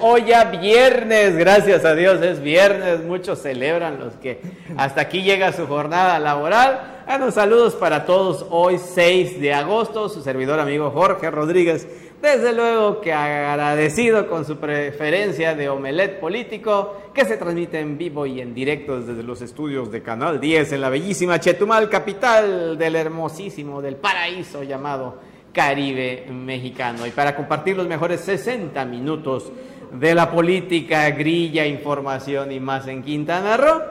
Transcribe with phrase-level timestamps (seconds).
[0.00, 4.40] Hoy ya viernes, gracias a Dios es viernes, muchos celebran los que
[4.76, 7.02] hasta aquí llega su jornada laboral.
[7.04, 11.88] Bueno, saludos para todos hoy 6 de agosto, su servidor amigo Jorge Rodríguez,
[12.22, 18.24] desde luego que agradecido con su preferencia de Omelet Político, que se transmite en vivo
[18.24, 22.94] y en directo desde los estudios de Canal 10 en la bellísima Chetumal, capital del
[22.94, 25.16] hermosísimo, del paraíso llamado
[25.52, 27.04] Caribe mexicano.
[27.04, 29.50] Y para compartir los mejores 60 minutos
[29.92, 33.82] de la política, grilla, información y más en Quintana Roo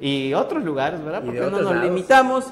[0.00, 1.22] y otros lugares, ¿verdad?
[1.24, 2.46] Porque no nos limitamos.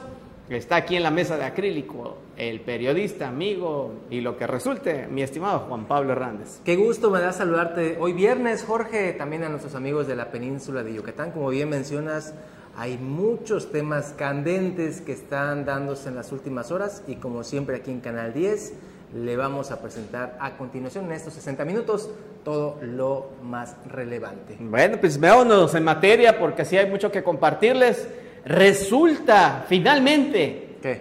[0.48, 5.22] Está aquí en la mesa de acrílico el periodista, amigo y lo que resulte, mi
[5.22, 6.60] estimado Juan Pablo Hernández.
[6.64, 10.82] Qué gusto me da saludarte hoy viernes, Jorge, también a nuestros amigos de la península
[10.82, 11.32] de Yucatán.
[11.32, 12.34] Como bien mencionas,
[12.76, 17.90] hay muchos temas candentes que están dándose en las últimas horas y como siempre aquí
[17.90, 18.74] en Canal 10
[19.14, 22.10] le vamos a presentar a continuación en estos 60 minutos
[22.46, 24.56] todo lo más relevante.
[24.60, 28.08] Bueno, pues veámonos en materia porque así hay mucho que compartirles.
[28.44, 31.00] Resulta, finalmente, ¿Qué?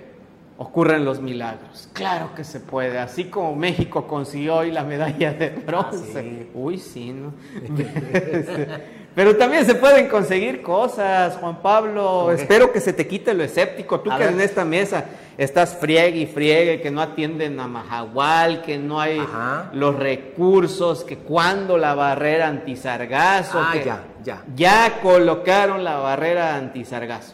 [0.58, 1.88] ocurren los milagros.
[1.94, 6.18] Claro que se puede, así como México consiguió hoy la medalla de bronce.
[6.18, 6.50] Ah, sí.
[6.56, 7.32] Uy, sí, ¿no?
[9.16, 12.32] Pero también se pueden conseguir cosas, Juan Pablo.
[12.34, 14.02] Espero que se te quite lo escéptico.
[14.02, 14.34] Tú A que ver.
[14.34, 15.06] en esta mesa
[15.38, 19.70] estás friegue y friegue, que no atienden a Majagual, que no hay Ajá.
[19.74, 23.58] los recursos, que cuando la barrera antisargazo.
[23.58, 24.44] Ah, que ya, ya.
[24.54, 27.34] Ya colocaron la barrera antisargazo.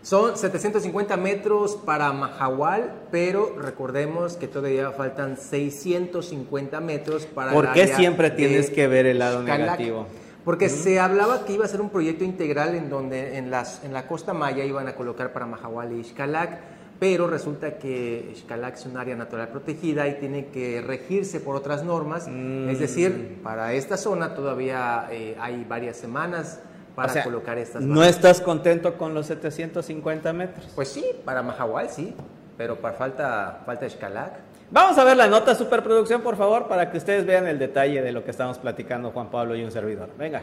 [0.00, 7.88] Son 750 metros para Mahahual, pero recordemos que todavía faltan 650 metros para ¿Por qué
[7.88, 9.60] siempre tienes que ver el lado Xcalac.
[9.60, 10.06] negativo?
[10.48, 13.92] Porque se hablaba que iba a ser un proyecto integral en donde en, las, en
[13.92, 16.60] la costa maya iban a colocar para Mahahual y Xcalac,
[16.98, 21.84] pero resulta que Xcalac es un área natural protegida y tiene que regirse por otras
[21.84, 22.28] normas.
[22.28, 22.70] Mm.
[22.70, 26.60] Es decir, para esta zona todavía eh, hay varias semanas
[26.94, 28.16] para O sea, colocar estas ¿No barras.
[28.16, 30.66] estás contento con los 750 metros?
[30.74, 32.14] Pues sí, para Mahahual sí,
[32.56, 34.47] pero para falta, falta Xcalac.
[34.70, 38.12] Vamos a ver la nota superproducción, por favor, para que ustedes vean el detalle de
[38.12, 40.10] lo que estamos platicando Juan Pablo y un servidor.
[40.18, 40.42] Venga.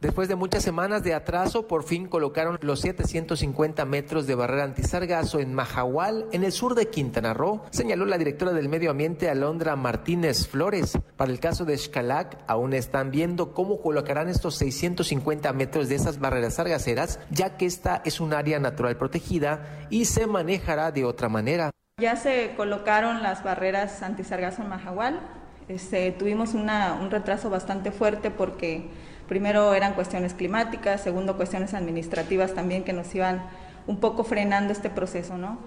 [0.00, 5.40] Después de muchas semanas de atraso, por fin colocaron los 750 metros de barrera antisargazo
[5.40, 9.74] en Mahahual, en el sur de Quintana Roo, señaló la directora del Medio Ambiente Alondra
[9.74, 10.96] Martínez Flores.
[11.16, 16.20] Para el caso de Xcalac, aún están viendo cómo colocarán estos 650 metros de esas
[16.20, 21.28] barreras sargaceras, ya que esta es un área natural protegida y se manejará de otra
[21.28, 21.72] manera.
[22.00, 25.18] Ya se colocaron las barreras antisargazo en Mahahual.
[25.66, 28.88] Este, tuvimos una- un retraso bastante fuerte porque
[29.28, 33.42] primero eran cuestiones climáticas, segundo cuestiones administrativas también que nos iban
[33.86, 35.58] un poco frenando este proceso, ¿no?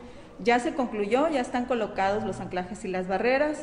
[0.43, 3.59] Ya se concluyó, ya están colocados los anclajes y las barreras.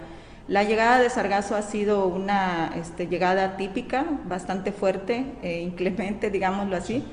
[0.47, 6.76] La llegada de sargazo ha sido una este, llegada típica, bastante fuerte, e inclemente, digámoslo
[6.76, 7.04] así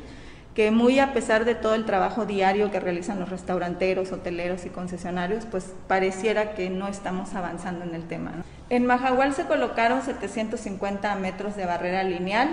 [0.56, 4.70] que muy a pesar de todo el trabajo diario que realizan los restauranteros, hoteleros y
[4.70, 8.32] concesionarios, pues pareciera que no estamos avanzando en el tema.
[8.70, 12.50] En Majahual se colocaron 750 metros de barrera lineal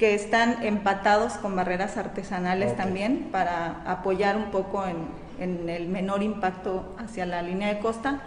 [0.00, 4.96] que están empatados con barreras artesanales también para apoyar un poco en,
[5.38, 8.22] en el menor impacto hacia la línea de costa.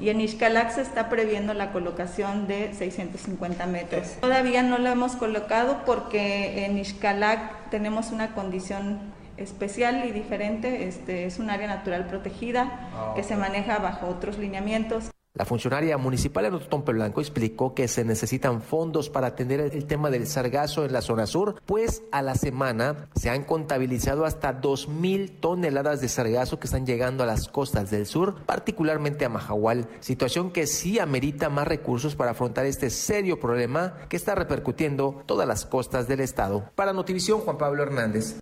[0.00, 4.12] Y en Ixcalac se está previendo la colocación de 650 metros.
[4.22, 8.98] Todavía no lo hemos colocado porque en Ixcalac tenemos una condición
[9.36, 10.88] especial y diferente.
[10.88, 15.10] Este es un área natural protegida Ah, que se maneja bajo otros lineamientos.
[15.38, 20.10] La funcionaria municipal en Otompe Blanco explicó que se necesitan fondos para atender el tema
[20.10, 25.38] del sargazo en la zona sur, pues a la semana se han contabilizado hasta 2.000
[25.38, 30.50] toneladas de sargazo que están llegando a las costas del sur, particularmente a Mahahual, situación
[30.50, 35.64] que sí amerita más recursos para afrontar este serio problema que está repercutiendo todas las
[35.64, 36.68] costas del estado.
[36.74, 38.40] Para Notivisión, Juan Pablo Hernández.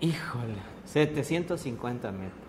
[0.00, 0.54] Híjole,
[0.86, 2.43] 750 metros.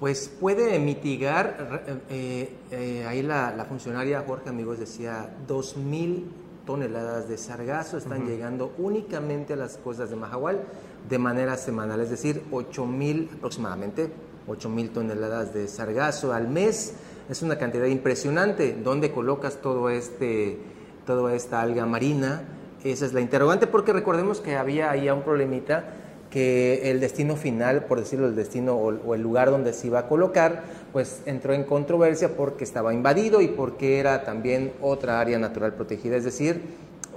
[0.00, 6.22] Pues puede mitigar, eh, eh, ahí la, la funcionaria Jorge Amigos decía, 2.000
[6.64, 10.60] toneladas de sargazo están llegando únicamente a las costas de Mahahual
[11.08, 14.10] de manera semanal, es decir, 8.000 aproximadamente,
[14.46, 16.94] 8.000 toneladas de sargazo al mes.
[17.28, 18.76] Es una cantidad impresionante.
[18.84, 20.58] ¿Dónde colocas todo este,
[21.06, 22.42] toda esta alga marina?
[22.84, 25.92] Esa es la interrogante, porque recordemos que había ahí un problemita
[26.30, 30.08] que el destino final, por decirlo, el destino o, el lugar donde se iba a
[30.08, 35.74] colocar, pues entró en controversia porque estaba invadido y porque era también otra área natural
[35.74, 36.16] protegida.
[36.16, 36.60] Es decir,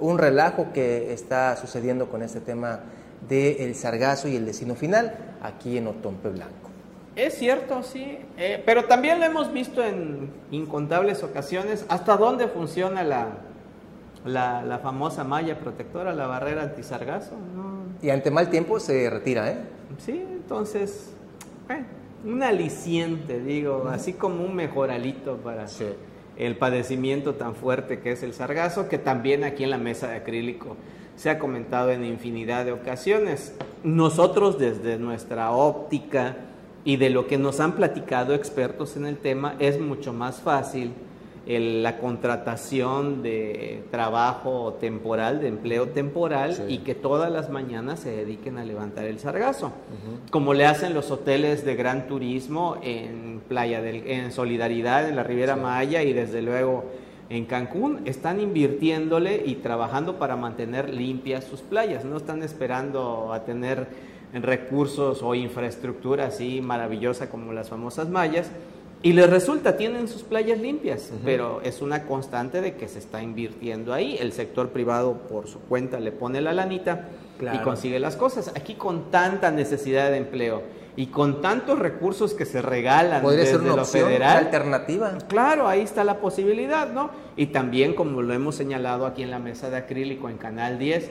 [0.00, 2.80] un relajo que está sucediendo con este tema
[3.28, 6.70] del sargazo y el destino final aquí en Otompe Blanco.
[7.14, 13.04] Es cierto, sí, eh, pero también lo hemos visto en incontables ocasiones, hasta dónde funciona
[13.04, 13.32] la,
[14.24, 17.32] la, la famosa malla protectora, la barrera antisargazo.
[17.54, 17.82] ¿no?
[18.00, 19.58] Y ante mal tiempo se retira, ¿eh?
[19.98, 21.12] Sí, entonces,
[22.24, 25.86] un aliciente, digo, así como un mejoralito para Sí.
[26.36, 30.16] el padecimiento tan fuerte que es el sargazo, que también aquí en la mesa de
[30.16, 30.76] acrílico
[31.16, 33.54] se ha comentado en infinidad de ocasiones.
[33.84, 36.36] Nosotros desde nuestra óptica
[36.84, 40.92] y de lo que nos han platicado expertos en el tema, es mucho más fácil
[41.46, 46.62] el- la contratación de trabajo temporal, de empleo temporal, Sí.
[46.68, 49.72] y que todas las mañanas se dediquen a levantar el sargazo,
[50.30, 55.24] como le hacen los hoteles de gran turismo en Playa del, en Solidaridad, en la
[55.24, 56.84] Riviera Maya y desde luego
[57.28, 63.44] en Cancún, están invirtiéndole y trabajando para mantener limpias sus playas, no están esperando a
[63.44, 63.86] tener
[64.34, 68.50] recursos o infraestructura así maravillosa como las famosas mallas.
[69.04, 73.20] Y les resulta, tienen sus playas limpias, pero es una constante de que se está
[73.20, 74.16] invirtiendo ahí.
[74.20, 77.08] El sector privado por su cuenta le pone la lanita
[77.52, 78.52] y consigue las cosas.
[78.54, 80.62] Aquí con tanta necesidad de empleo
[80.94, 84.36] y con tantos recursos que se regalan Podría desde ser una lo opción, una federal,
[84.38, 85.18] alternativa.
[85.26, 87.10] Claro, ahí está la posibilidad, ¿no?
[87.36, 91.10] Y también, como lo hemos señalado aquí en la mesa de acrílico en Canal 10,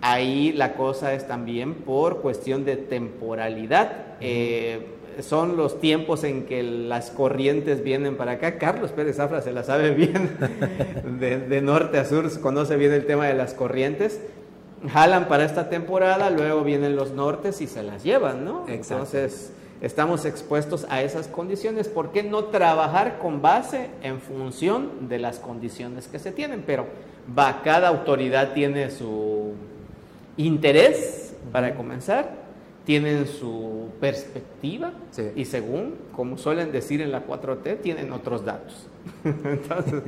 [0.00, 4.16] ahí la cosa es también por cuestión de temporalidad.
[4.20, 4.86] Eh,
[5.20, 8.58] son los tiempos en que las corrientes vienen para acá.
[8.58, 10.36] Carlos Pérez Zafra se la sabe bien,
[11.20, 14.20] de, de norte a sur, conoce bien el tema de las corrientes.
[14.92, 18.64] Jalan para esta temporada, luego vienen los nortes y se las llevan, ¿no?
[18.68, 18.94] Exacto.
[18.94, 21.88] Entonces, estamos expuestos a esas condiciones.
[21.88, 26.64] ¿Por qué no trabajar con base en función de las condiciones que se tienen?
[26.66, 26.86] Pero
[27.36, 29.52] va, cada autoridad tiene su
[30.36, 32.41] interés para comenzar,
[32.84, 35.24] tienen su perspectiva Sí.
[35.36, 38.88] y según, como suelen decir en la 4T, tienen otros datos.
[39.24, 40.02] Entonces,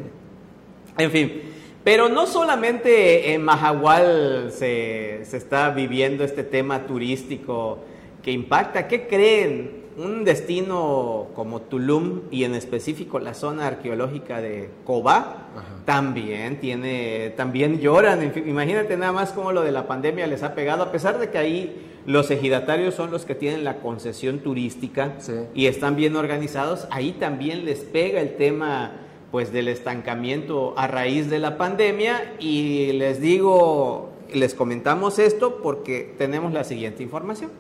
[0.99, 1.43] en fin,
[1.85, 7.79] pero no solamente en Mahahual se, se está viviendo este tema turístico
[8.23, 8.89] que impacta.
[8.89, 9.84] ¿Qué creen?
[9.97, 15.49] Un destino como Tulum y en específico la zona arqueológica de Cobá
[15.85, 18.23] también tiene, también lloran.
[18.23, 21.19] En fin, Imagínate nada más cómo lo de la pandemia les ha pegado, a pesar
[21.19, 25.33] de que ahí los ejidatarios son los que tienen la concesión turística Sí.
[25.55, 28.93] y están bien organizados, ahí también les pega el tema
[29.31, 36.15] pues del estancamiento a raíz de la pandemia y les digo, les comentamos esto porque
[36.19, 37.51] tenemos la siguiente información.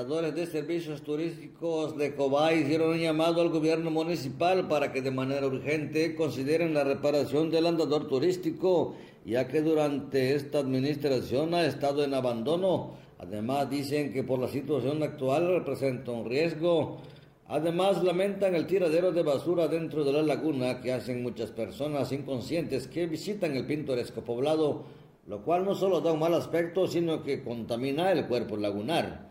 [0.00, 5.10] Prestadores de servicios turísticos de Cobá hicieron un llamado al gobierno municipal para que de
[5.10, 8.94] manera urgente consideren la reparación del andador turístico,
[9.26, 12.92] ya que durante esta administración ha estado en abandono.
[13.18, 17.02] Además dicen que por la situación actual representa un riesgo.
[17.46, 22.88] Además lamentan el tiradero de basura dentro de la laguna que hacen muchas personas inconscientes
[22.88, 24.84] que visitan el pintoresco poblado,
[25.26, 29.28] lo cual no solo da un mal aspecto, sino que contamina el cuerpo lagunar.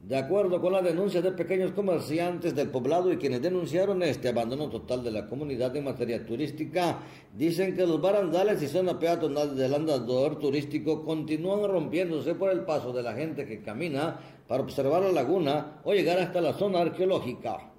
[0.00, 4.70] De acuerdo con la denuncia de pequeños comerciantes del poblado y quienes denunciaron este abandono
[4.70, 7.00] total de la comunidad en materia turística,
[7.36, 12.92] dicen que los barandales y zona peatonal del andador turístico continúan rompiéndose por el paso
[12.92, 17.72] de la gente que camina para observar la laguna o llegar hasta la zona arqueológica.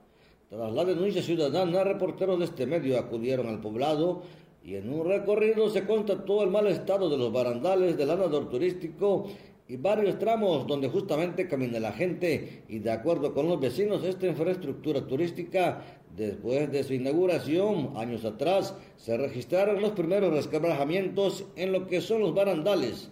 [0.50, 4.24] Tras la denuncia ciudadana, reporteros de este medio acudieron al poblado
[4.64, 9.28] y en un recorrido se constató el mal estado de los barandales del andador turístico
[9.70, 14.26] y varios tramos donde justamente camina la gente y de acuerdo con los vecinos esta
[14.26, 15.84] infraestructura turística
[16.18, 22.22] después de su inauguración años atrás se registraron los primeros resquebrajamientos en lo que son
[22.22, 23.12] los barandales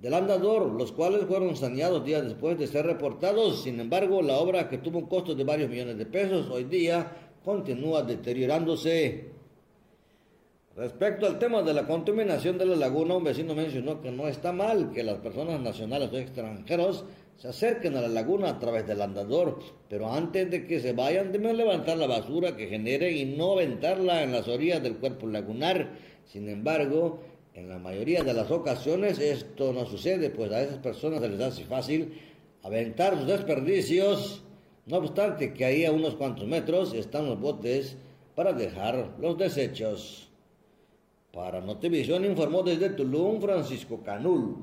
[0.00, 3.64] del andador, los cuales fueron saneados días después de ser reportados.
[3.64, 7.12] Sin embargo, la obra que tuvo un costo de varios millones de pesos hoy día
[7.44, 9.39] continúa deteriorándose.
[10.80, 14.50] Respecto al tema de la contaminación de la laguna, un vecino mencionó que no está
[14.50, 17.04] mal que las personas nacionales o extranjeros
[17.36, 19.58] se acerquen a la laguna a través del andador,
[19.90, 24.22] pero antes de que se vayan deben levantar la basura que genere y no aventarla
[24.22, 25.90] en las orillas del cuerpo lagunar.
[26.24, 27.20] Sin embargo,
[27.52, 31.40] en la mayoría de las ocasiones esto no sucede, pues a esas personas se les
[31.40, 32.14] hace fácil
[32.62, 34.44] aventar sus desperdicios,
[34.86, 37.98] no obstante que ahí a unos cuantos metros están los botes
[38.34, 40.29] para dejar los desechos.
[41.32, 44.56] Para Notivisión informó desde Tulum Francisco Canul.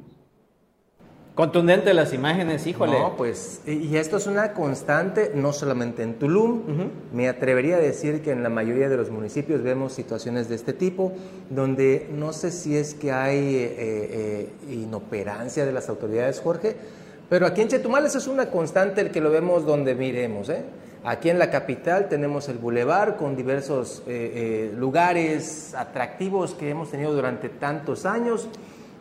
[1.33, 2.99] Contundente las imágenes, híjole.
[2.99, 6.63] No, pues, y esto es una constante, no solamente en Tulum.
[7.13, 10.73] Me atrevería a decir que en la mayoría de los municipios vemos situaciones de este
[10.73, 11.13] tipo,
[11.51, 16.75] donde no sé si es que hay eh, eh, inoperancia de las autoridades, Jorge,
[17.29, 20.49] Pero aquí en Chetumal eso es una constante el que lo vemos donde miremos.
[20.49, 20.63] ¿eh?
[21.03, 26.91] Aquí en la capital tenemos el bulevar con diversos eh, eh, lugares atractivos que hemos
[26.91, 28.47] tenido durante tantos años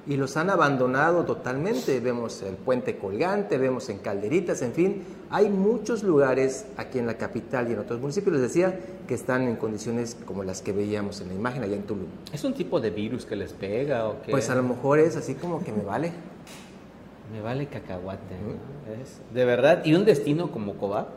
[0.07, 1.99] y los han abandonado totalmente.
[1.99, 7.15] Vemos el puente colgante, vemos en Calderitas, en fin, hay muchos lugares aquí en la
[7.15, 11.21] capital y en otros municipios, les decía, que están en condiciones como las que veíamos
[11.23, 12.07] en la imagen allá en Tulum.
[12.33, 14.31] ¿Es un tipo de virus que les pega o qué?
[14.31, 16.13] Pues a lo mejor es así como que me vale.
[17.33, 18.21] Me vale cacahuate.
[18.47, 18.93] ¿no?
[19.03, 21.09] Es- de verdad, y un destino como Cobá,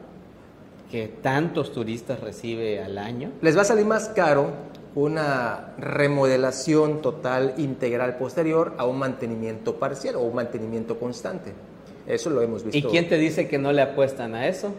[0.90, 3.32] que tantos turistas recibe al año.
[3.42, 4.52] Les va a salir más caro
[4.96, 11.54] una remodelación total integral posterior a un mantenimiento parcial o un mantenimiento constante.
[12.08, 12.78] Eso lo hemos visto.
[12.78, 14.74] ¿Y quién te dice que no le apuestan a eso?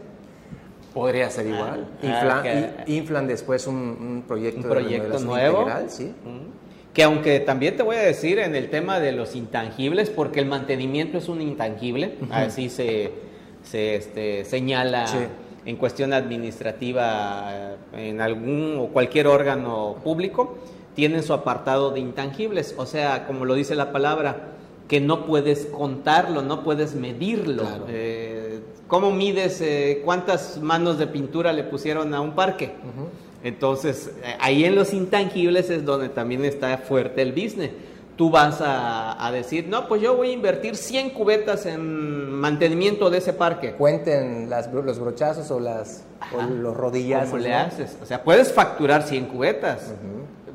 [0.93, 1.87] Podría ser igual.
[2.03, 2.43] Ah,
[2.87, 5.61] Inflan, después un, un proyecto, Un de proyecto remodelación nuevo.
[5.61, 6.05] integral, sí.
[6.07, 6.93] Mm.
[6.93, 10.47] Que aunque también te voy a decir en el tema de los intangibles, porque el
[10.47, 13.13] mantenimiento es un intangible, así se,
[13.63, 15.19] se este, señala Sí.
[15.65, 20.57] En cuestión administrativa en algún o cualquier órgano público,
[20.95, 24.51] tienen su apartado de intangibles, o sea, como lo dice la palabra,
[24.89, 27.63] que no puedes contarlo, no puedes medirlo.
[27.63, 27.85] Claro.
[27.89, 32.73] Eh, ¿Cómo mides eh, cuántas manos de pintura le pusieron a un parque?
[33.45, 37.71] Entonces, eh, ahí en los intangibles es donde también está fuerte el business.
[38.21, 43.09] Tú vas a, a decir, no, pues yo voy a invertir 100 cubetas en mantenimiento
[43.09, 43.73] de ese parque.
[43.73, 46.05] Cuenten las, los brochazos o, las,
[46.37, 47.31] o los rodillazos.
[47.31, 47.57] ¿Cómo le ¿no?
[47.57, 47.97] haces?
[48.03, 49.95] O sea, puedes facturar 100 cubetas.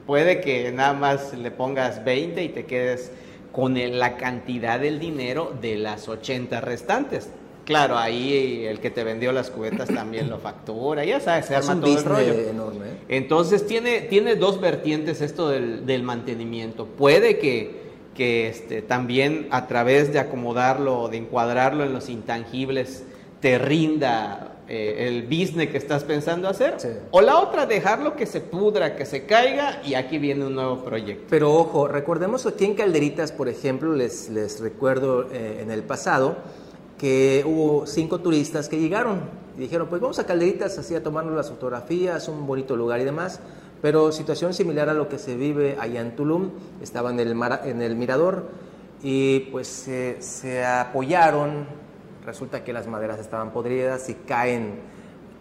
[0.06, 3.12] Puede que nada más le pongas 20 y te quedes
[3.52, 7.30] con el- la cantidad del dinero de las 80 restantes.
[7.66, 11.68] Claro, ahí el que te vendió las cubetas también lo factura, ya sabes, se Es
[11.68, 12.34] arma un todo el rollo.
[12.50, 12.86] enorme.
[12.86, 12.98] ¿eh?
[13.10, 16.86] Entonces tiene, tiene dos vertientes esto del, del mantenimiento.
[16.86, 17.82] Puede que,
[18.14, 23.04] que este, también a través de acomodarlo o de encuadrarlo en los intangibles
[23.42, 26.76] te rinda eh, el business que estás pensando hacer.
[26.78, 26.88] Sí.
[27.12, 30.84] O la otra, dejarlo que se pudra, que se caiga y aquí viene un nuevo
[30.84, 31.26] proyecto.
[31.30, 36.38] Pero ojo, recordemos aquí en Calderitas, por ejemplo, les, les recuerdo eh, en el pasado
[36.98, 39.20] que hubo cinco turistas que llegaron
[39.58, 43.04] y dijeron, pues vamos a Calderitas así a tomarnos las fotografías, un bonito lugar y
[43.04, 43.40] demás.
[43.82, 47.62] Pero situación similar a lo que se vive allá en Tulum, estaban en el, mara-
[47.66, 48.48] en el mirador
[49.04, 49.68] y pues
[50.20, 51.68] se apoyaron,
[52.26, 54.80] resulta que las maderas estaban podridas y caen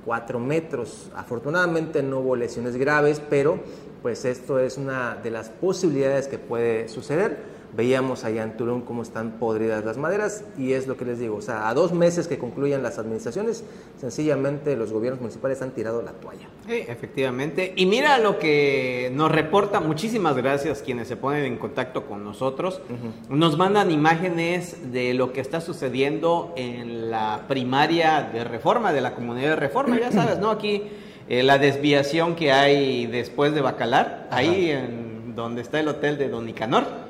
[0.05, 1.11] cuatro metros.
[1.17, 3.59] Afortunadamente no hubo lesiones graves, pero
[4.03, 7.54] pues esto es una de las posibilidades que puede suceder.
[7.77, 11.37] Veíamos allá en Tulum cómo están podridas las maderas y es lo que les digo,
[11.37, 13.65] o sea, a dos meses que concluyan las administraciones,
[14.01, 16.49] sencillamente los gobiernos municipales han tirado la toalla.
[16.69, 17.73] Sí, efectivamente.
[17.77, 19.81] Y mira lo que nos reporta.
[19.81, 22.81] Muchísimas gracias quienes se ponen en contacto con nosotros.
[23.29, 29.15] Nos mandan imágenes de lo que está sucediendo en la primaria de reforma, de la
[29.15, 29.99] comunidad de reforma.
[29.99, 30.51] Ya sabes, ¿no?
[30.51, 30.85] Aquí
[31.29, 36.29] eh, la desviación que hay después de Bacalar, ahí en donde está el hotel de
[36.29, 37.04] Don Nicanor.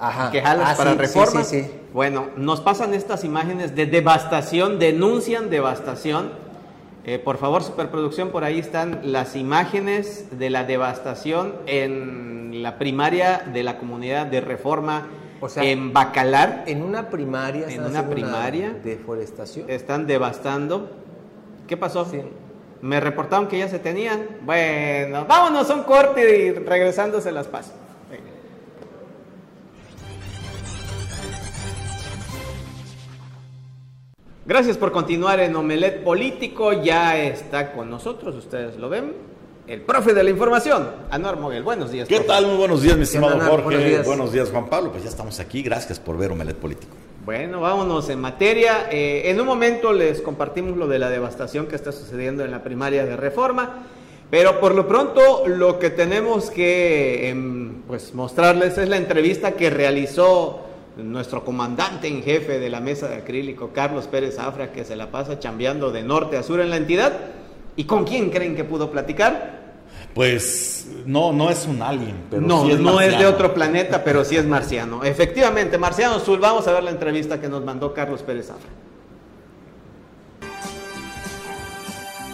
[0.00, 0.30] Ajá.
[0.30, 1.44] que jalas Ah, para sí, reforma.
[1.44, 1.70] sí.
[1.92, 6.30] Bueno, nos pasan estas imágenes de devastación, denuncian devastación.
[7.04, 13.42] Eh, por favor, superproducción, por ahí están las imágenes de la devastación en la primaria
[13.52, 15.06] de la comunidad de reforma
[15.40, 16.64] O sea, en Bacalar.
[16.66, 17.66] En una primaria.
[17.68, 18.74] En una primaria.
[18.82, 19.70] deforestación.
[19.70, 20.90] Están devastando.
[21.68, 22.06] ¿Qué pasó?
[22.82, 24.26] Me reportaron que ya se tenían.
[24.42, 27.72] Bueno, vámonos a un corte y regresando se las paso.
[34.46, 36.72] Gracias por continuar en Omelet Político.
[36.72, 39.12] Ya está con nosotros, ustedes lo ven,
[39.66, 41.64] el profe de la información, Anuar Moguel.
[41.64, 42.06] Buenos días.
[42.06, 42.28] ¿Qué profe.
[42.28, 42.46] tal?
[42.46, 43.64] Muy buenos días, mi estimado Jorge.
[43.64, 44.06] buenos días.
[44.06, 44.92] Buenos días, Juan Pablo.
[44.92, 45.62] Pues ya estamos aquí.
[45.62, 46.94] Gracias por ver Omelet Político.
[47.24, 48.86] Bueno, vámonos en materia.
[48.88, 52.62] Eh, en un momento les compartimos lo de la devastación que está sucediendo en la
[52.62, 53.88] primaria de reforma,
[54.30, 59.70] pero por lo pronto lo que tenemos que em, pues, mostrarles es la entrevista que
[59.70, 60.65] realizó
[60.96, 65.10] nuestro comandante en jefe de la mesa de acrílico, Carlos Pérez Afra, que se la
[65.10, 67.12] pasa chambeando de norte a sur en la entidad.
[67.76, 69.56] ¿Y con quién creen que pudo platicar?
[70.14, 73.34] Pues no, no es un alien, pero no, sí es no es de marciano.
[73.34, 75.04] otro planeta, pero sí es marciano.
[75.04, 78.70] Efectivamente, Marciano Azul, vamos a ver la entrevista que nos mandó Carlos Pérez Afra.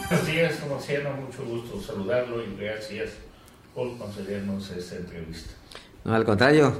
[0.08, 3.10] Buenos días, como siempre, mucho gusto saludarlo y gracias
[3.74, 5.54] por concedernos esta entrevista.
[6.04, 6.72] No, al contrario.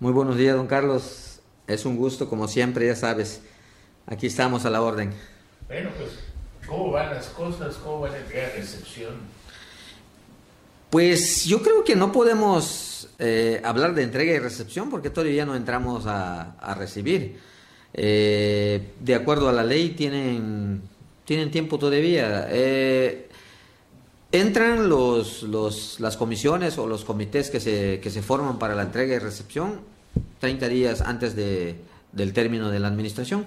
[0.00, 1.27] Muy buenos días, don Carlos.
[1.68, 3.42] Es un gusto, como siempre, ya sabes.
[4.06, 5.12] Aquí estamos a la orden.
[5.66, 6.10] Bueno, pues,
[6.66, 7.76] ¿cómo van las cosas?
[7.76, 8.16] ¿Cómo va la
[8.56, 9.14] recepción?
[10.88, 15.54] Pues yo creo que no podemos eh, hablar de entrega y recepción porque todavía no
[15.54, 17.38] entramos a, a recibir.
[17.92, 20.80] Eh, de acuerdo a la ley tienen,
[21.26, 22.48] tienen tiempo todavía.
[22.50, 23.28] Eh,
[24.32, 28.84] entran los, los, las comisiones o los comités que se, que se forman para la
[28.84, 29.97] entrega y recepción
[30.40, 31.76] 30 días antes de,
[32.12, 33.44] del término de la administración.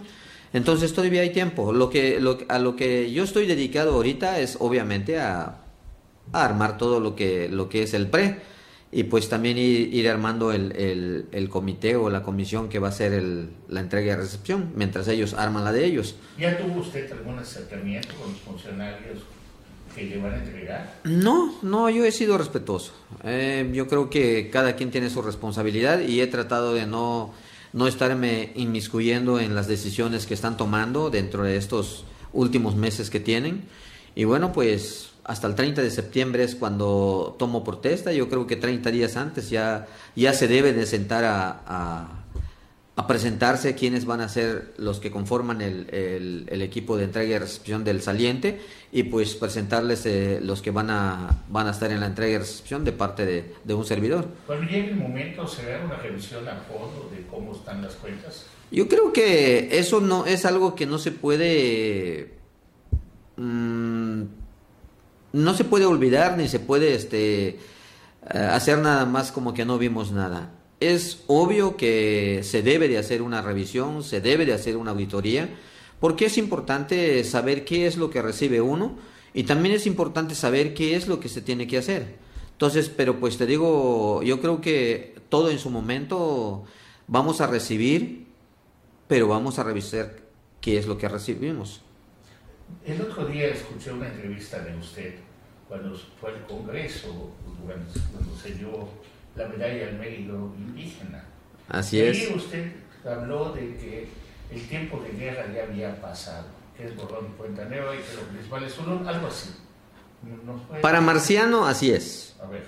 [0.54, 1.72] Entonces todavía hay tiempo.
[1.72, 5.58] Lo que, lo, a lo que yo estoy dedicado ahorita es obviamente a,
[6.34, 8.40] armar todo lo que, lo que es el PRE
[8.92, 13.24] y pues también ir, armando el, el, comité o la comisión que va a hacer
[13.70, 16.16] la entrega y recepción, mientras ellos arman la de ellos.
[16.38, 19.20] ¿Ya tuvo usted algún acercamiento con los funcionarios
[19.96, 21.00] que le van a entregar?
[21.04, 22.94] No, no, yo he sido respetuoso.
[23.24, 27.34] Eh, yo creo que cada quien tiene su responsabilidad y he tratado de no,
[27.74, 33.20] no estarme inmiscuyendo en las decisiones que están tomando dentro de estos últimos meses que
[33.20, 33.64] tienen.
[34.16, 38.12] Y bueno, pues hasta el 30 de septiembre es cuando tomo protesta.
[38.12, 42.21] Yo creo que 30 días antes ya, ya se debe de sentar a, a,
[42.96, 47.36] a presentarse quiénes van a ser los que conforman el, el, el, equipo de entrega
[47.36, 48.60] y recepción del saliente
[48.92, 52.38] y pues presentarles eh, los que van a, van a estar en la entrega y
[52.40, 54.28] recepción de parte de, de un servidor.
[54.50, 58.46] El momento, ¿se da una revisión a fondo de cómo están las cuentas?
[58.72, 62.34] Yo creo que eso no es algo que no se puede...
[63.38, 64.24] Mmm,
[65.34, 67.58] no se puede olvidar ni se puede este,
[68.28, 70.50] hacer nada más como que no vimos nada.
[70.82, 75.50] Es obvio que se debe de hacer una revisión, se debe de hacer una auditoría,
[76.02, 78.98] porque es importante saber qué es lo que recibe uno
[79.34, 82.16] y también es importante saber qué es lo que se tiene que hacer.
[82.52, 86.66] Entonces, pero pues te digo, yo creo que todo en su momento
[87.08, 88.28] vamos a recibir,
[89.08, 90.18] pero vamos a revisar
[90.60, 91.82] qué es lo que recibimos.
[92.86, 95.16] El otro día escuché una entrevista de usted
[95.68, 97.32] cuando fue al Congreso,
[97.66, 98.90] cuando, se dio
[99.36, 101.24] la medalla al mérito indígena.
[101.70, 102.36] Así y es.
[102.36, 102.72] usted
[103.06, 104.08] habló de que
[104.52, 108.16] el tiempo de guerra ya había pasado, que es borrón y cuenta nueva y que
[108.16, 109.50] lo principal es uno, algo así.
[110.82, 112.36] Para Marciano, así es.
[112.42, 112.64] A ver.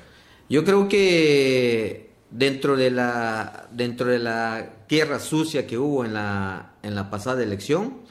[0.50, 6.74] Yo creo que dentro de la dentro de la guerra sucia que hubo en la
[6.82, 8.02] en la pasada elección,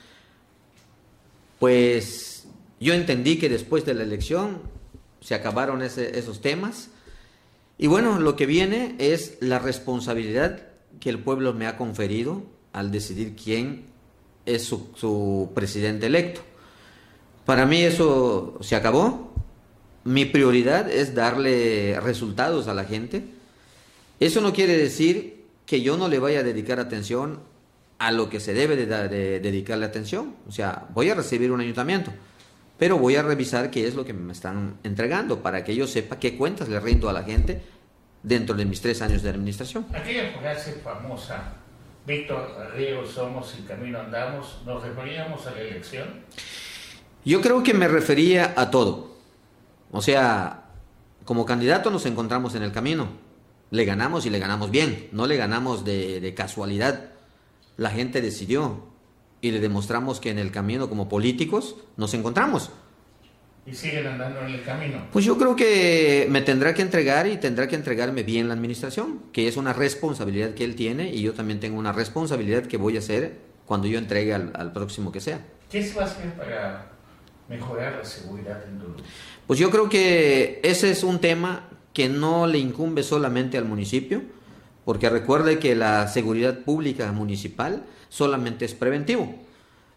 [1.59, 2.47] pues
[2.81, 4.63] yo entendí que después de la elección
[5.21, 6.89] se acabaron ese, esos temas.
[7.79, 10.63] Y bueno, lo que viene es la responsabilidad
[11.01, 13.87] que el pueblo me ha conferido al decidir quién
[14.47, 16.43] es su, presidente electo.
[17.45, 19.33] Para mí eso se acabó.
[20.05, 23.25] Mi prioridad es darle resultados a la gente.
[24.21, 27.41] Eso no quiere decir que yo no le vaya a dedicar atención
[27.99, 30.35] a lo que se debe de, de dedicarle atención.
[30.49, 32.13] O sea, voy a recibir un ayuntamiento
[32.79, 36.19] pero voy a revisar qué es lo que me están entregando para que yo sepa
[36.19, 37.63] qué cuentas le rindo a la gente
[38.23, 39.87] dentro de mis tres años de administración.
[39.95, 41.55] Aquella frase famosa,
[42.07, 46.09] Víctor Río somos y camino andamos, ¿nos referíamos a la elección?
[47.25, 49.13] Yo creo que me refería a todo.
[49.93, 50.65] O sea,
[51.25, 53.09] como candidato nos encontramos en el camino.
[53.71, 57.13] Le ganamos y le ganamos bien, no le ganamos de, de casualidad.
[57.77, 58.92] La gente decidió,
[59.43, 62.71] y le demostramos que en el camino como políticos nos encontramos.
[63.67, 65.07] ¿Y siguen andando en el camino?
[65.13, 69.21] Pues yo creo que me tendrá que entregar y tendrá que entregarme bien la administración,
[69.33, 72.97] que es una responsabilidad que él tiene y yo también tengo una responsabilidad que voy
[72.97, 75.45] a hacer cuando yo entregue al, al próximo que sea.
[75.71, 76.87] ¿Qué se va a hacer para
[77.49, 79.03] mejorar la seguridad en Duluth?
[79.47, 84.23] Pues yo creo que ese es un tema que no le incumbe solamente al municipio,
[84.85, 89.35] porque recuerde que la seguridad pública municipal solamente es preventivo.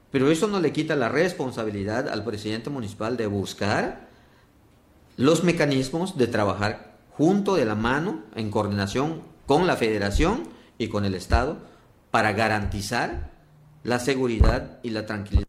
[0.09, 4.07] Pero eso no le quita la responsabilidad al presidente municipal de buscar
[5.17, 10.47] los mecanismos de trabajar junto de la mano, en coordinación con la federación
[10.77, 11.57] y con el Estado,
[12.09, 13.31] para garantizar
[13.83, 15.47] la seguridad y la tranquilidad.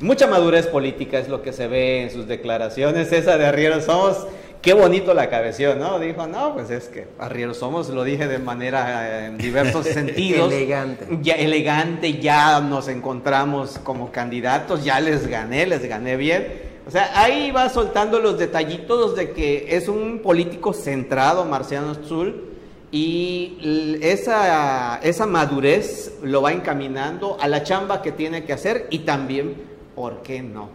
[0.00, 3.12] Mucha madurez política es lo que se ve en sus declaraciones.
[3.12, 4.26] Esa de Arriero Somos,
[4.62, 5.98] qué bonito la cabeció, ¿no?
[5.98, 10.52] Dijo, no, pues es que Arriero Somos, lo dije de manera en diversos sentidos.
[10.52, 11.06] elegante.
[11.22, 16.68] Ya elegante, ya nos encontramos como candidatos, ya les gané, les gané bien.
[16.86, 22.44] O sea, ahí va soltando los detallitos de que es un político centrado, Marciano Zul,
[22.90, 29.00] y esa, esa madurez lo va encaminando a la chamba que tiene que hacer y
[29.00, 29.56] también
[29.94, 30.70] ¿por qué no?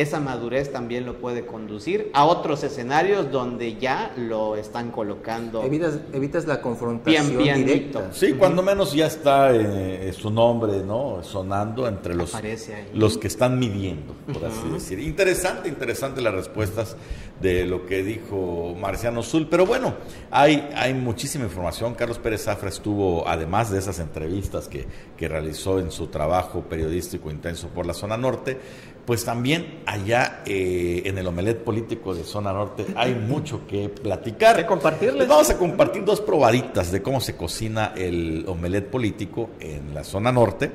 [0.00, 5.98] Esa madurez también lo puede conducir a otros escenarios donde ya lo están colocando Evitas,
[6.12, 8.12] evitas la confrontación Bien, bien directa.
[8.12, 11.22] Sí, cuando menos ya está eh, su nombre, ¿no?
[11.22, 12.32] Sonando entre los,
[12.94, 14.98] los que están midiendo, por así decir.
[15.00, 16.96] Interesante, interesante las respuestas
[17.40, 19.48] de lo que dijo Marciano Zul.
[19.48, 19.94] Pero bueno,
[20.30, 21.94] hay, hay muchísima información.
[21.94, 24.86] Carlos Pérez Zafra estuvo, además de esas entrevistas que,
[25.16, 28.58] que realizó en su trabajo periodístico intenso por la zona norte,
[29.06, 34.56] pues también allá eh, en el omelet político de zona norte hay mucho que platicar.
[34.56, 35.16] Que compartirles.
[35.16, 40.04] Les vamos a compartir dos probaditas de cómo se cocina el omelet político en la
[40.04, 40.70] zona norte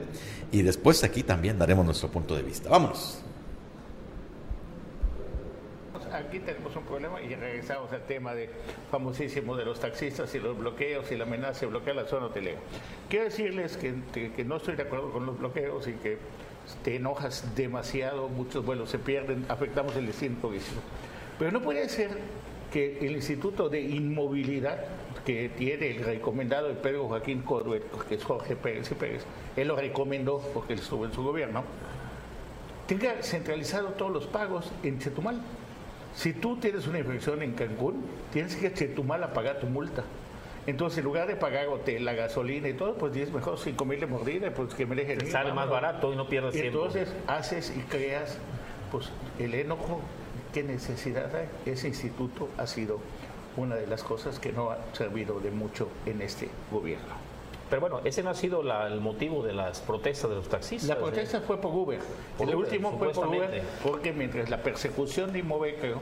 [0.51, 2.69] y después aquí también daremos nuestro punto de vista.
[2.69, 3.21] Vámonos.
[6.13, 8.49] Aquí tenemos un problema y regresamos al tema de
[8.89, 12.57] famosísimo de los taxistas y los bloqueos y la amenaza de bloquear la zona hotelera.
[13.09, 16.17] Quiero decirles que, que- que no estoy de acuerdo con los bloqueos y que
[16.83, 20.81] te enojas demasiado, muchos vuelos se pierden, afectamos el destino turístico.
[21.37, 22.11] Pero no puede ser
[22.71, 24.85] que el Instituto de Inmovilidad
[25.25, 29.23] que tiene el recomendado de Pedro Joaquín Corduet, que es Jorge Pérez Pérez,
[29.55, 31.63] él lo recomendó porque él estuvo en su gobierno,
[32.87, 35.41] tenga centralizado todos los pagos en Chetumal.
[36.15, 40.03] Si tú tienes una infección en Cancún, tienes que Chetumal a pagar tu multa.
[40.67, 43.99] Entonces, en lugar de pagar hotel, la gasolina y todo, pues tienes mejor 5 mil
[43.99, 46.79] de mordida, pues que me dejen Sale más barato y no pierdes tiempo.
[46.85, 48.37] Entonces, haces y creas
[48.91, 50.01] pues el enojo.
[50.53, 51.47] ¿Qué necesidad hay?
[51.71, 52.99] Ese instituto ha sido
[53.57, 57.13] una de las cosas que no ha servido de mucho en este gobierno.
[57.69, 60.87] Pero bueno, ese no ha sido la- el motivo de las protestas de los taxistas.
[60.87, 60.99] La ¿eh?
[60.99, 61.99] protesta fue por Uber.
[62.37, 65.99] Por el Uber, último fue por Uber porque mientras la persecución de Inmovecro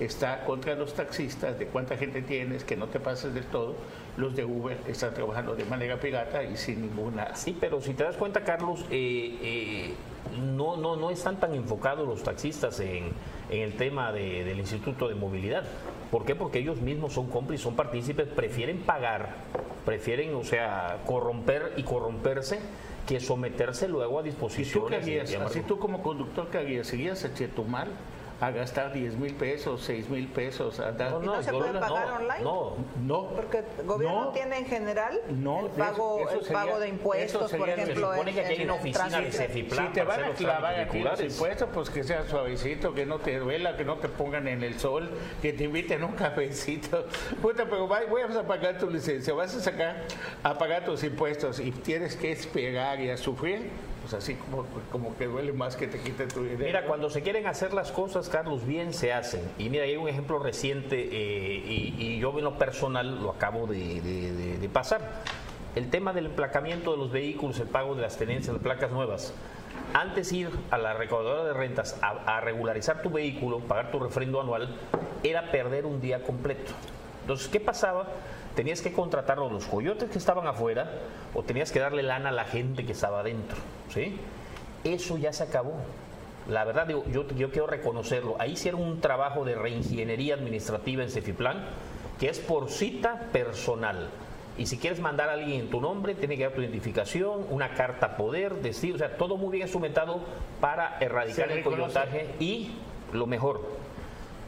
[0.00, 3.74] está contra los taxistas, de cuánta gente tienes, que no te pases del todo,
[4.16, 7.34] los de Uber están trabajando de manera pirata y sin ninguna...
[7.36, 9.94] Sí, pero si te das cuenta, Carlos, eh, eh,
[10.40, 13.10] no, no, no están tan enfocados los taxistas en,
[13.50, 15.64] en el tema de- del Instituto de Movilidad.
[16.10, 16.34] ¿Por qué?
[16.34, 19.36] Porque ellos mismos son cómplices, son partícipes, prefieren pagar,
[19.84, 22.58] prefieren, o sea, corromper y corromperse
[23.06, 25.02] que someterse luego a ¿Y tú qué disposiciones.
[25.02, 25.34] harías?
[25.34, 26.92] Así tú como conductor, ¿qué harías?
[26.92, 27.88] ¿Irías a Chetumal
[28.42, 30.80] a gastar 10 mil pesos, 6 mil pesos?
[30.80, 31.12] A dar...
[31.12, 32.42] No, ¿Y no se puede no, pagar no, online?
[32.42, 32.76] No,
[33.06, 33.28] No.
[33.36, 34.30] Porque el gobierno No.
[34.32, 37.82] tiene en general No, el pago, eso el sería- pago de impuestos, sería- por se
[37.82, 38.10] ejemplo.
[38.10, 39.30] supone en- que aquí hay en una el oficina de.
[39.32, 43.18] Cefiplan Si te van a clavar aquí los impuestos, pues que sea suavecito, que no
[43.20, 45.08] te duela, que no te pongan en el sol,
[45.40, 47.06] que te inviten un cafecito.
[47.40, 50.02] Puta, pero va- voy a pagar tu licencia, vas a sacar
[50.42, 53.70] a pagar tus impuestos y tienes que esperar y a sufrir,
[54.12, 56.64] pues así como, como que duele más que te quiten tu dinero.
[56.64, 59.40] Mira, cuando se quieren hacer las cosas, Carlos, bien se hacen.
[59.58, 63.66] Y mira, hay un ejemplo reciente eh, y, y yo en lo personal lo acabo
[63.66, 65.00] de, de- de- de pasar.
[65.74, 69.32] El tema del emplacamiento de los vehículos, el pago de las tenencias de placas nuevas.
[69.94, 74.40] Antes ir a la recaudadora de rentas a, a regularizar tu vehículo, pagar tu refrendo
[74.40, 74.76] anual,
[75.22, 76.72] era perder un día completo.
[77.22, 78.06] Entonces, ¿qué pasaba?
[78.54, 80.90] Tenías que contratar a los coyotes que estaban afuera
[81.34, 83.56] o tenías que darle lana a la gente que estaba adentro.
[83.88, 84.16] ¿sí?
[84.84, 85.74] Eso ya se acabó.
[86.48, 88.36] La verdad, digo, yo, yo quiero reconocerlo.
[88.38, 91.64] Ahí hicieron un trabajo de reingeniería administrativa en Cefiplan,
[92.18, 94.10] que es por cita personal.
[94.58, 97.74] Y si quieres mandar a alguien en tu nombre, tiene que dar tu identificación, una
[97.74, 100.20] carta poder, decir, o sea, todo muy bien instrumentado
[100.60, 102.72] para erradicar el coyotaje y
[103.12, 103.62] lo mejor,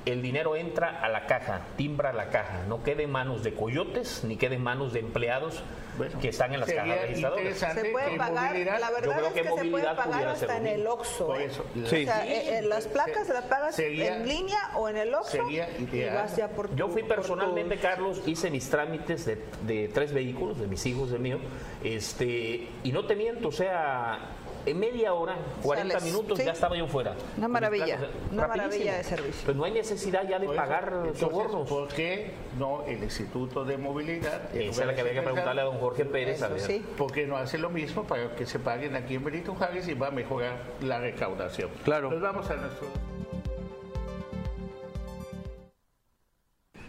[0.06, 4.22] el dinero entra a la caja, timbra la caja, no quede en manos de coyotes
[4.24, 5.62] ni quede en manos de empleados
[5.96, 7.56] Bueno, que están en las cajas registradoras.
[7.58, 10.66] Se puede pagar, movilidad- la yo verdad es que que se puede pagar hasta en
[10.66, 10.86] el.
[10.86, 11.26] OXXO.
[11.26, 11.44] Por ¿eh?
[11.46, 12.04] eso, O Sí.
[12.04, 15.68] sea, eh, eh, las placas las pagas Sería- en línea o en el OXXO sería
[15.78, 19.88] y vas ya por Yo tu- fui por personalmente, Carlos, hice mis trámites de, de
[19.88, 21.38] tres vehículos, de mis hijos, del mío,
[21.82, 24.18] este, y no te miento, o sea,
[24.66, 26.44] en media hora, 40 Sales, minutos, sí.
[26.44, 27.14] ya estaba yo fuera.
[27.36, 27.96] Una maravilla,
[28.32, 28.48] una rapidísimo.
[28.48, 29.42] maravilla de servicio.
[29.44, 31.68] Pues no hay necesidad ya de Por eso, pagar entonces, sobornos.
[31.68, 34.54] ¿Por qué no el Instituto de Movilidad?
[34.54, 36.42] Esa es la que había que preguntarle a don Jorge Pérez.
[36.42, 36.62] a Eso ver.
[36.62, 36.84] sí.
[36.96, 39.94] ¿Por qué no hace lo mismo para que se paguen aquí en Benito Juárez y
[39.94, 41.70] va a mejorar la recaudación?
[41.84, 42.10] Claro.
[42.10, 42.88] Nos vamos a nuestro...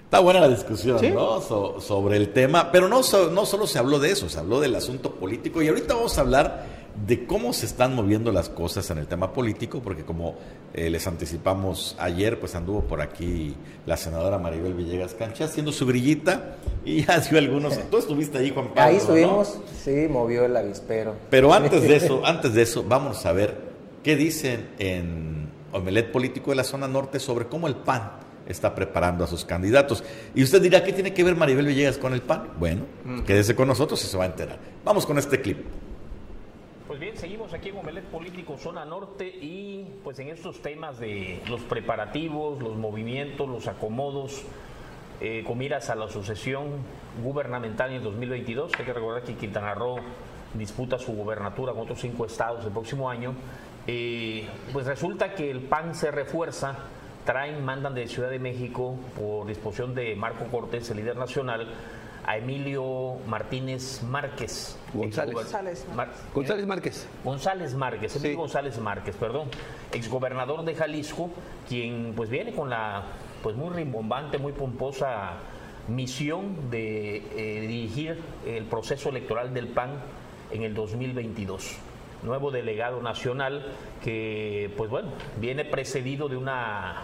[0.04, 1.42] Está buena la discusión, ¿no?
[1.42, 4.60] So- sobre el tema, pero no, so- no solo se habló de eso, se habló
[4.62, 6.66] del asunto político y ahorita vamos a hablar
[7.06, 10.36] de cómo se están moviendo las cosas en el tema político, porque como
[10.74, 13.56] eh, les anticipamos ayer, pues anduvo por aquí
[13.86, 16.56] la senadora Maribel Villegas Cancha haciendo su grillita
[16.86, 17.78] y ya dio algunos.
[17.92, 18.82] Tú estuviste ahí, Juan Pablo.
[18.82, 19.02] Ahí ¿no?
[19.02, 21.16] estuvimos, sí, movió el avispero.
[21.30, 23.58] Pero antes de eso, antes de eso, vamos a ver
[24.02, 28.12] qué dicen en Omelet Político de la Zona Norte sobre cómo el PAN
[28.48, 30.04] está preparando a sus candidatos.
[30.34, 32.52] Y usted dirá, ¿qué tiene que ver Maribel Villegas con el PAN?
[32.60, 32.84] Bueno,
[33.26, 34.60] quédese con nosotros y se va a enterar.
[34.84, 35.58] Vamos con este clip.
[36.96, 41.42] Pues bien, seguimos aquí en Omelet Político Zona Norte y pues en estos temas de
[41.50, 44.46] los preparativos, los movimientos, los acomodos,
[45.20, 46.70] eh, con miras a la sucesión
[47.22, 48.72] gubernamental en el 2022.
[48.80, 49.98] Hay que recordar que Quintana Roo
[50.54, 53.34] disputa su gubernatura con otros cinco estados el próximo año.
[53.88, 56.78] Eh, pues resulta que el PAN se refuerza,
[57.26, 61.68] traen, mandan de Ciudad de México por disposición de Marco Cortés, el líder nacional,
[62.28, 64.78] a Emilio Martínez Márquez.
[64.94, 65.36] González.
[65.36, 67.08] González, Mar- González Márquez.
[67.24, 68.36] González Márquez, Emilio Sí.
[68.38, 69.50] González Márquez, perdón,
[69.92, 71.30] exgobernador de Jalisco,
[71.70, 73.04] quien pues viene con la
[73.44, 75.34] pues muy rimbombante, muy pomposa
[75.88, 79.92] misión de eh, dirigir el proceso electoral del PAN
[80.52, 81.78] en el 2022.
[82.24, 83.68] Nuevo delegado nacional
[84.04, 85.10] que pues bueno,
[85.40, 87.04] viene precedido de una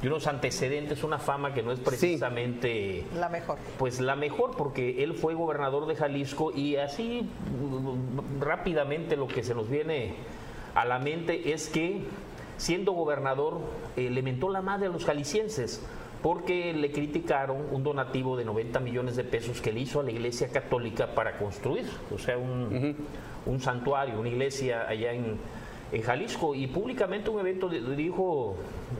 [0.00, 3.58] de unos antecedentes, una fama que no es precisamente La mejor.
[3.78, 7.28] pues la mejor, porque él fue gobernador de Jalisco y así
[7.60, 10.14] mm, rápidamente lo que se nos viene
[10.74, 12.02] a la mente es que
[12.56, 13.60] siendo gobernador
[13.96, 15.82] eh, le mentó la madre a los jaliscienses
[16.22, 20.10] porque le criticaron un donativo de 90 millones de pesos que le hizo a la
[20.10, 22.94] Iglesia Católica para construir, o sea, un,
[23.46, 25.38] un santuario, una iglesia allá en,
[25.92, 28.56] en Jalisco y públicamente un evento dijo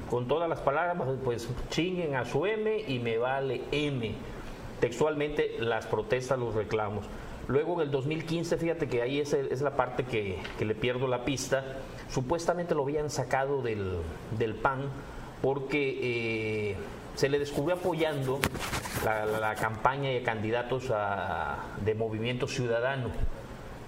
[0.09, 4.13] con todas las palabras, pues chinguen a su M y me vale M.
[4.81, 7.07] Textualmente las protestas, los reclamos.
[7.49, 11.25] Luego en el 2015, fíjate que ahí es, la parte que, que le pierdo la
[11.25, 11.65] pista,
[12.09, 13.99] supuestamente lo habían sacado del,
[14.39, 14.83] del PAN
[15.43, 15.99] porque
[16.71, 16.77] eh,
[17.15, 18.39] se le descubrió apoyando
[19.05, 23.09] la, la- la campaña de candidatos a- de Movimiento Ciudadano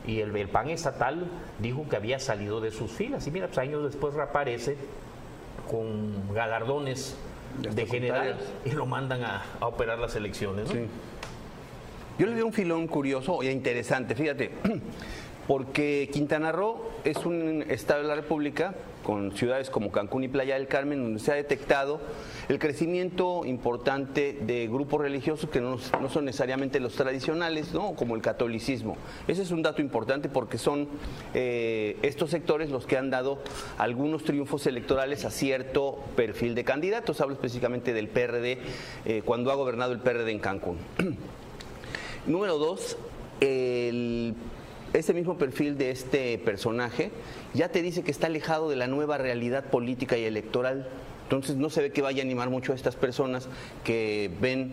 [0.07, 1.27] y el, el PAN estatal
[1.59, 3.27] dijo que había salido de sus filas.
[3.27, 4.77] Y mira, pues años después reaparece
[5.71, 7.17] con galardones
[7.59, 10.69] de general y lo mandan a, a operar las elecciones.
[10.69, 10.73] ¿no?
[10.75, 10.87] Sí.
[12.19, 14.51] Yo le doy un filón curioso e interesante, fíjate,
[15.49, 20.55] porque Quintana Roo es un estado de la República con ciudades como Cancún y Playa
[20.55, 22.01] del Carmen, donde se ha detectado
[22.49, 27.95] el crecimiento importante de grupos religiosos que no, son necesariamente los tradicionales, ¿no?
[27.95, 28.97] como el catolicismo.
[29.27, 30.89] Ese es un dato importante porque son
[31.35, 33.41] eh, estos sectores los que han dado
[33.79, 37.21] algunos triunfos electorales a cierto perfil de candidatos.
[37.21, 38.59] Hablo específicamente del PRD,
[39.05, 40.79] eh, cuando ha gobernado el PRD en Cancún.
[42.27, 42.97] Número dos,
[43.41, 44.37] el-
[44.93, 47.11] ese mismo perfil de este personaje
[47.55, 50.89] ya te dice que está alejado de la nueva realidad política y electoral.
[51.25, 53.49] Entonces no se ve que vaya a animar mucho a estas personas
[53.85, 54.73] que ven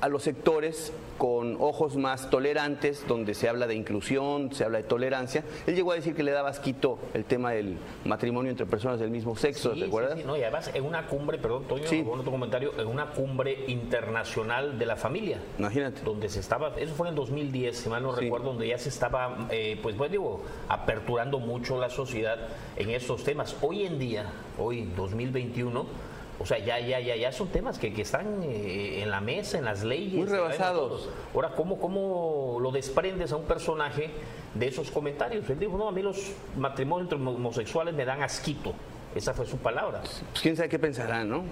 [0.00, 4.84] a los sectores con ojos más tolerantes, donde se habla de inclusión, se habla de
[4.84, 5.42] tolerancia.
[5.66, 9.10] Él llegó a decir que le daba asquito el tema del matrimonio entre personas del
[9.10, 10.18] mismo sexo, Sí, ¿te sí, acuerdas?
[10.18, 12.04] sí, no, y además en una cumbre, perdón, Toño, Sí.
[12.04, 15.38] con otro comentario, en una cumbre internacional de la familia.
[15.58, 16.02] Imagínate.
[16.02, 18.20] Donde se estaba, eso fue en 2010, si mal no Sí.
[18.22, 22.38] recuerdo, donde ya se estaba, eh, pues bueno, digo, aperturando mucho la sociedad
[22.76, 23.56] en estos temas.
[23.60, 25.84] Hoy en día, hoy 2021,
[26.40, 29.58] o sea, ya, ya, ya, ya son temas que, que están eh, en la mesa,
[29.58, 30.14] en las leyes.
[30.14, 31.08] Muy rebasados.
[31.34, 34.10] Ahora, ¿cómo, ¿cómo lo desprendes a un personaje
[34.54, 35.48] de esos comentarios?
[35.50, 38.72] Él dijo, no, a mí los matrimonios entre homosexuales me dan asquito.
[39.14, 40.00] Esa fue su palabra.
[40.00, 41.42] Pues quién sabe qué pensarán, ¿no?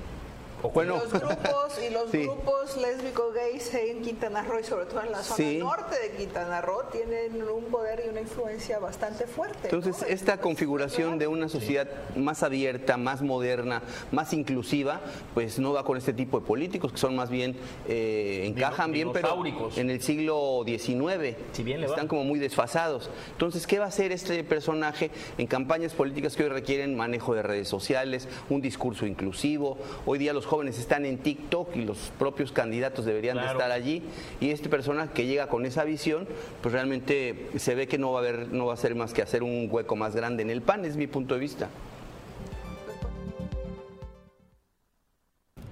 [0.63, 2.23] O Bueno, Los grupos y los Sí.
[2.23, 5.59] grupos lésbicos gays en Quintana Roo y sobre todo en la zona Sí.
[5.59, 9.69] norte de Quintana Roo tienen un poder y una influencia bastante fuerte.
[9.71, 9.79] ¿no?
[9.79, 15.01] Entonces, esta configuración de una sociedad más abierta, más moderna, más inclusiva,
[15.35, 17.57] pues no va con este tipo de políticos que son más bien,
[17.89, 19.43] eh, encajan bien, pero
[19.77, 21.37] en el siglo XIX.
[21.53, 21.93] Si bien le va.
[21.95, 23.11] Están como muy desfasados.
[23.33, 27.43] Entonces, ¿qué va a hacer este personaje en campañas políticas que hoy requieren manejo de
[27.43, 29.79] redes sociales, un discurso inclusivo?
[30.07, 34.03] Hoy día los jóvenes están en TikTok y los propios candidatos deberían de estar allí.
[34.41, 36.27] Y este personaje que llega con esa visión,
[36.63, 39.23] pues realmente se ve que no va a haber, no va a ser más que
[39.23, 41.69] hacer un hueco más grande en el pan, es mi punto de vista.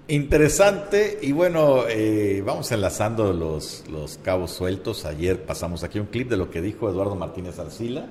[0.07, 5.07] Interesante y bueno, eh, vamos enlazando los, los cabos sueltos.
[5.07, 8.07] Ayer pasamos aquí un clip de lo que dijo Eduardo Martínez Arcila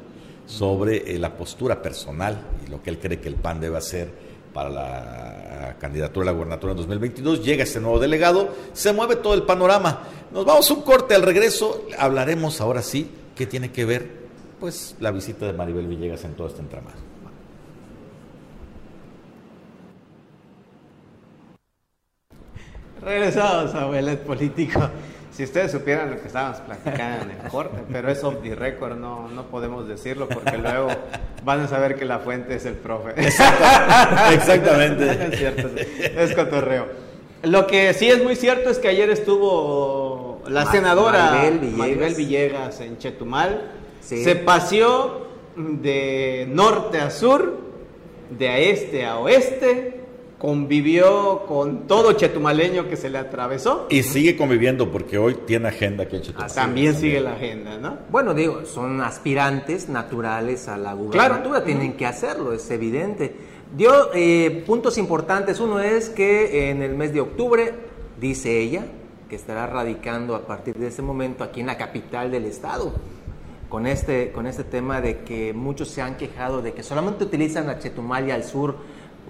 [0.48, 4.10] sobre eh, la postura personal y lo que él cree que el PAN debe hacer
[4.54, 7.44] para la candidatura a la gubernatura en 2022.
[7.44, 10.04] Llega este nuevo delegado, se mueve todo el panorama.
[10.32, 11.86] Nos vamos a un corte al regreso.
[11.98, 14.24] Hablaremos ahora sí qué tiene que ver
[14.60, 16.96] pues la visita de Maribel Villegas en todo este entramado.
[23.02, 24.80] Regresamos a Abuelet Político.
[25.36, 28.98] Si ustedes supieran lo que estábamos platicando en el corte, pero es off the record,
[28.98, 30.90] no, no podemos decirlo porque luego
[31.44, 33.14] van a saber que la fuente es el profe.
[34.34, 35.10] Exactamente.
[35.34, 36.88] Es cierto, es cotorreo.
[37.44, 41.78] Lo que sí es muy cierto es que ayer estuvo la Ma- senadora Maribel Villegas.
[41.78, 44.22] Maribel Villegas en Chetumal Sí.
[44.24, 47.58] Se paseó de norte a sur,
[48.30, 50.02] de este a oeste,
[50.44, 53.88] convivió con todo chetumaleño que se le atravesó.
[53.90, 56.54] Y sigue conviviendo porque hoy tiene agenda aquí en Chetumal.
[56.54, 58.00] También sigue la agenda, ¿no?
[58.12, 63.34] Bueno, digo, son aspirantes naturales a la gubernatura, tienen que hacerlo, es evidente.
[63.74, 65.62] Dio eh, puntos importantes.
[65.62, 67.74] Uno es que en el mes de octubre,
[68.20, 68.84] dice ella,
[69.30, 72.92] que estará radicando a partir de ese momento aquí en la capital del estado.
[73.70, 77.70] Con este, con este tema de que muchos se han quejado de que solamente utilizan
[77.70, 78.76] a Chetumal y al sur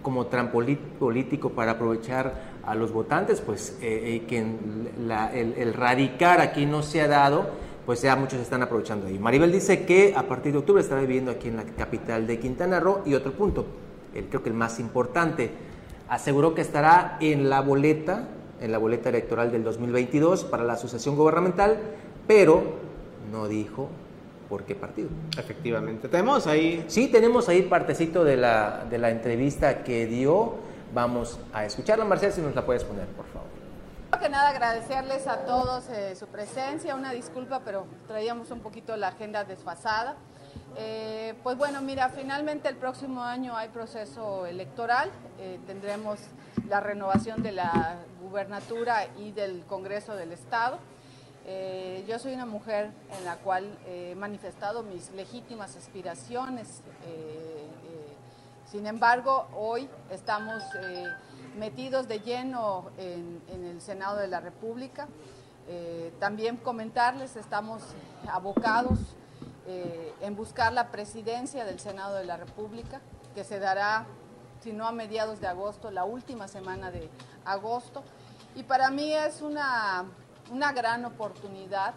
[0.04, 6.39] como trampolín político para aprovechar a los votantes, pues eh, eh, que el, el radicar
[6.42, 7.48] aquí no se ha dado,
[7.86, 9.18] pues ya muchos están aprovechando ahí.
[9.18, 12.80] Maribel dice que a partir de octubre estará viviendo aquí en la capital de Quintana
[12.80, 13.66] Roo y otro punto,
[14.13, 15.52] el, creo que el más importante,
[16.08, 18.28] aseguró que estará en la boleta,
[18.62, 21.78] en la boleta electoral del 2022 para la asociación gubernamental,
[22.28, 22.63] pero
[23.32, 23.89] no dijo
[24.54, 25.10] por qué partido.
[25.36, 26.08] Efectivamente.
[26.08, 30.58] Tenemos ahí Sí, tenemos ahí partecito de la, de la entrevista que dio.
[30.94, 33.48] Vamos a escucharla, Marcel, si nos la puedes poner, por favor.
[34.12, 38.96] Primero que nada agradecerles a todos eh, su presencia, una disculpa, pero traíamos un poquito
[38.96, 40.18] la agenda desfasada.
[40.78, 46.20] Eh, pues bueno, mira, finalmente el próximo año hay proceso electoral, eh, tendremos
[46.70, 50.78] la renovación de la gubernatura y del Congreso del Estado.
[51.46, 56.82] Eh, yo soy una mujer en la cual he manifestado mis legítimas aspiraciones.
[57.06, 58.16] eh, eh,
[58.72, 61.06] sin embargo, hoy estamos eh,
[61.58, 65.08] metidos de lleno en, en el Senado de la República.
[65.68, 67.84] Eh, también comentarles, estamos
[68.28, 69.00] abocados
[69.68, 73.02] eh, en buscar la presidencia del Senado de la República,
[73.36, 74.06] que se dará,
[74.62, 77.10] si no a mediados de agosto, la última semana de
[77.46, 78.04] agosto.
[78.56, 80.06] Y para mí es una,
[80.52, 81.94] una gran oportunidad.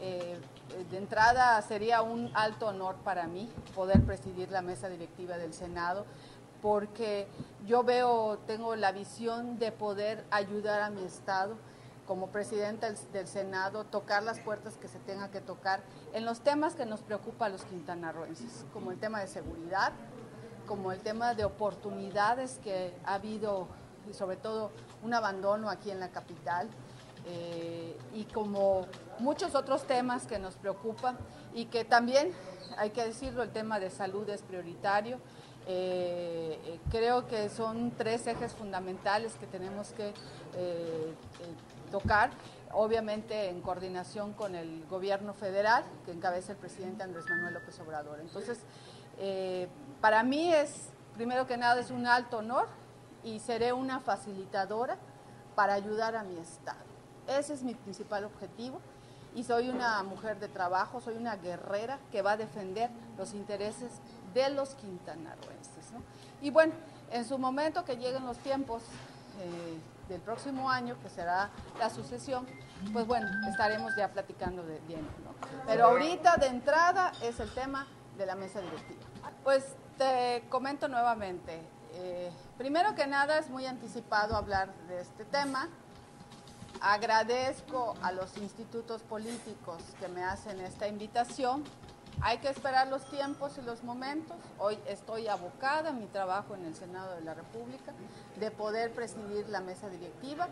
[0.00, 0.38] Eh,
[0.90, 6.06] de entrada sería un alto honor para mí poder presidir la mesa directiva del Senado,
[6.62, 7.26] porque
[7.66, 11.56] yo veo, tengo la visión de poder ayudar a mi Estado
[12.06, 15.80] como presidenta del, Senado, tocar las puertas que se tenga que tocar
[16.12, 19.92] en los temas que nos preocupan a los quintanarroenses, como el tema de seguridad,
[20.66, 23.68] como el tema de oportunidades que ha habido,
[24.10, 26.68] y sobre todo un abandono aquí en la capital,
[27.24, 28.86] eh, y como
[29.18, 31.16] muchos otros temas que nos preocupan
[31.54, 32.32] y que también,
[32.76, 35.18] hay que decirlo, el tema de salud es prioritario.
[35.66, 40.12] Eh, eh, creo que son tres ejes fundamentales que tenemos que
[41.90, 42.30] tocar,
[42.72, 48.20] obviamente en coordinación con el gobierno federal que encabeza el presidente Andrés Manuel López Obrador.
[48.20, 48.58] Entonces,
[50.00, 52.66] para mí es, primero que nada, es un alto honor
[53.22, 54.98] y seré una facilitadora
[55.54, 56.91] para ayudar a mi Estado.
[57.38, 58.80] Ese es mi principal objetivo
[59.34, 63.90] y soy una mujer de trabajo, soy una guerrera que va a defender los intereses
[64.34, 65.86] de los quintanarroenses.
[66.42, 66.74] Y bueno,
[67.10, 68.82] en su momento que lleguen los tiempos
[69.40, 72.46] eh, del próximo año, que será la sucesión,
[72.92, 75.06] pues bueno, estaremos ya platicando de bien.
[75.24, 75.32] ¿no?
[75.66, 77.86] Pero ahorita de entrada es el tema
[78.18, 79.00] de la mesa directiva.
[79.42, 79.64] Pues
[79.96, 81.62] te comento nuevamente.
[81.94, 85.68] eh, primero que nada es muy anticipado hablar de este tema.
[86.84, 91.62] Agradezco a los institutos políticos que me hacen esta invitación.
[92.20, 94.36] Hay que esperar los tiempos y los momentos.
[94.58, 97.92] Hoy estoy abocada en mi trabajo en el Senado de la República
[98.34, 100.48] de poder presidir la mesa directiva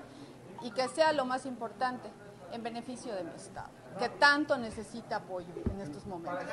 [0.62, 2.08] y que sea lo más importante
[2.52, 6.44] en beneficio de mi Estado, que tanto necesita apoyo en estos momentos.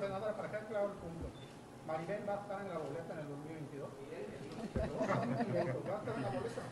[0.00, 1.30] Senadora, para dejar claro el punto,
[1.86, 3.88] Maribel va a estar en la boleta en el 2022.
[4.76, 6.62] ¿Va a estar en la boleta?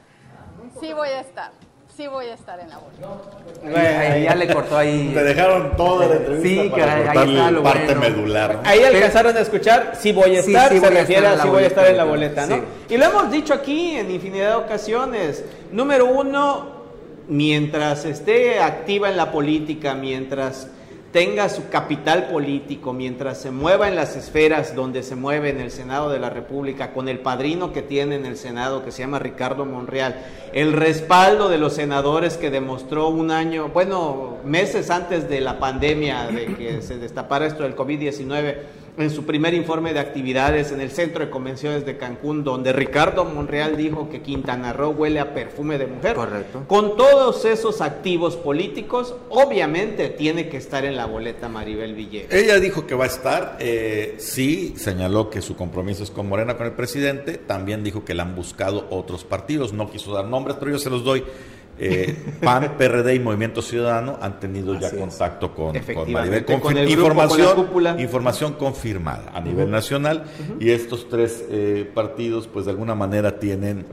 [0.81, 1.53] Sí voy a estar,
[2.01, 4.11] sí voy a estar en la boleta.
[4.15, 5.11] Ahí ya le cortó ahí.
[5.13, 8.01] Te dejaron toda la entrevista Sí, para caray, ahí cortarle está lo parte bueno.
[8.01, 8.55] medular.
[8.55, 8.61] ¿no?
[8.65, 11.35] Ahí alcanzaron a escuchar, sí voy a estar, sí se voy a refiere estar en
[11.35, 12.63] a la sí voy a estar en la boleta, boleta, ¿no?
[12.89, 12.95] sí.
[12.95, 15.45] Y lo hemos dicho aquí en infinidad de ocasiones.
[15.73, 16.69] Número uno,
[17.29, 20.69] mientras esté activa en la política, mientras
[21.13, 25.71] tenga su capital político, mientras se mueva en las esferas donde se mueve en el
[25.71, 29.19] Senado de la República, con el padrino que tiene en el Senado, que se llama
[29.19, 35.41] Ricardo Monreal, el respaldo de los senadores que demostró un año, bueno, meses antes de
[35.41, 38.57] la pandemia, de que se destapara esto del COVID-19,
[39.03, 43.25] en su primer informe de actividades en el Centro de Convenciones de Cancún, donde Ricardo
[43.25, 46.15] Monreal dijo que Quintana Roo huele a perfume de mujer.
[46.15, 46.65] Correcto.
[46.67, 52.33] Con todos esos activos políticos, obviamente tiene que estar en la boleta Maribel Villegas.
[52.33, 56.57] Ella dijo que va a estar, eh, sí, señaló que su compromiso es con Morena,
[56.57, 60.57] con el presidente, también dijo que la han buscado otros partidos, no quiso dar nombres,
[60.59, 61.25] pero yo se los doy.
[61.81, 64.95] Eh, PAN, PRD y Movimiento Ciudadano han tenido ya es.
[64.95, 66.45] contacto con, con Maribel.
[66.45, 70.25] con Confir- el grupo, con la información, información confirmada a nivel nacional.
[70.61, 73.87] Y estos tres eh, partidos pues de alguna manera tienen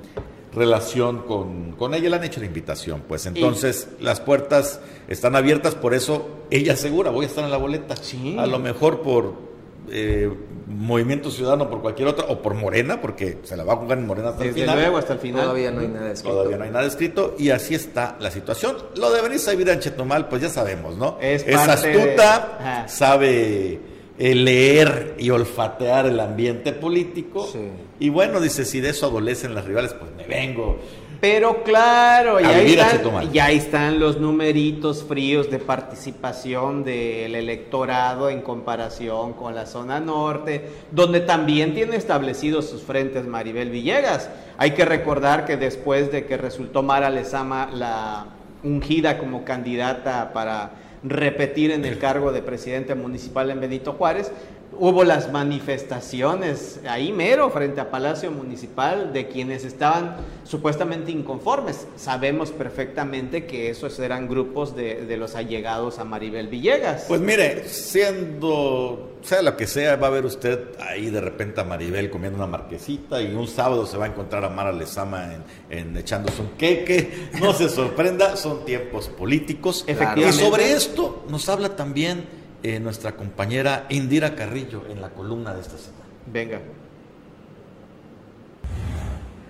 [0.54, 3.26] relación con, con ella, le han hecho la invitación, pues.
[3.26, 7.96] Entonces las puertas están abiertas, por eso ella asegura, voy a estar en la boleta,
[8.40, 9.47] a lo mejor por
[9.90, 10.32] eh,
[10.68, 14.06] Movimiento Ciudadano, por cualquier otra, o por Morena, porque se la va a jugar en
[14.08, 14.80] Morena hasta el Desde final.
[14.80, 15.42] luego, hasta el final.
[15.44, 16.36] Todavía no hay nada escrito.
[16.36, 18.76] Todavía no hay nada escrito y así está la situación.
[18.98, 21.18] Lo de Berenice Aguirre Chetumal, pues ya sabemos, ¿no?
[21.22, 23.80] Es parte astuta, de- sabe
[24.20, 27.48] eh, leer y olfatear el ambiente político.
[27.52, 27.60] Sí.
[28.00, 30.78] Y bueno, dice, si de eso adolecen las rivales, pues me vengo.
[31.20, 38.30] Pero claro, y ahí, están, y ahí están los numeritos fríos de participación del electorado
[38.30, 44.30] en comparación con la zona norte, donde también tiene establecidos sus frentes Maribel Villegas.
[44.60, 48.28] Hay que recordar que después de que resultó Mara Lezama la
[48.64, 50.72] ungida como candidata para
[51.04, 54.32] repetir en el cargo de presidente municipal en Benito Juárez,
[54.80, 61.88] hubo las manifestaciones ahí mero frente a Palacio Municipal de quienes estaban supuestamente inconformes.
[61.96, 67.06] Sabemos perfectamente que esos eran grupos de, de los allegados a Maribel Villegas.
[67.08, 71.64] Pues mire, siendo, sea lo que sea, va a ver usted ahí de repente a
[71.64, 75.44] Maribel comiendo una marquesita y un sábado se va a encontrar a Mara Lezama en,
[75.70, 77.30] en echándose un queque.
[77.42, 79.84] No se sorprenda, son tiempos políticos.
[79.88, 80.30] Efectivamente.
[80.30, 85.62] Y sobre esto nos habla también eh, nuestra compañera Indira Carrillo en la columna de
[85.62, 86.04] esta semana.
[86.26, 86.60] Venga.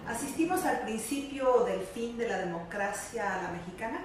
[0.08, 4.02] Asistimos al principio del fin de la democracia a la mexicana.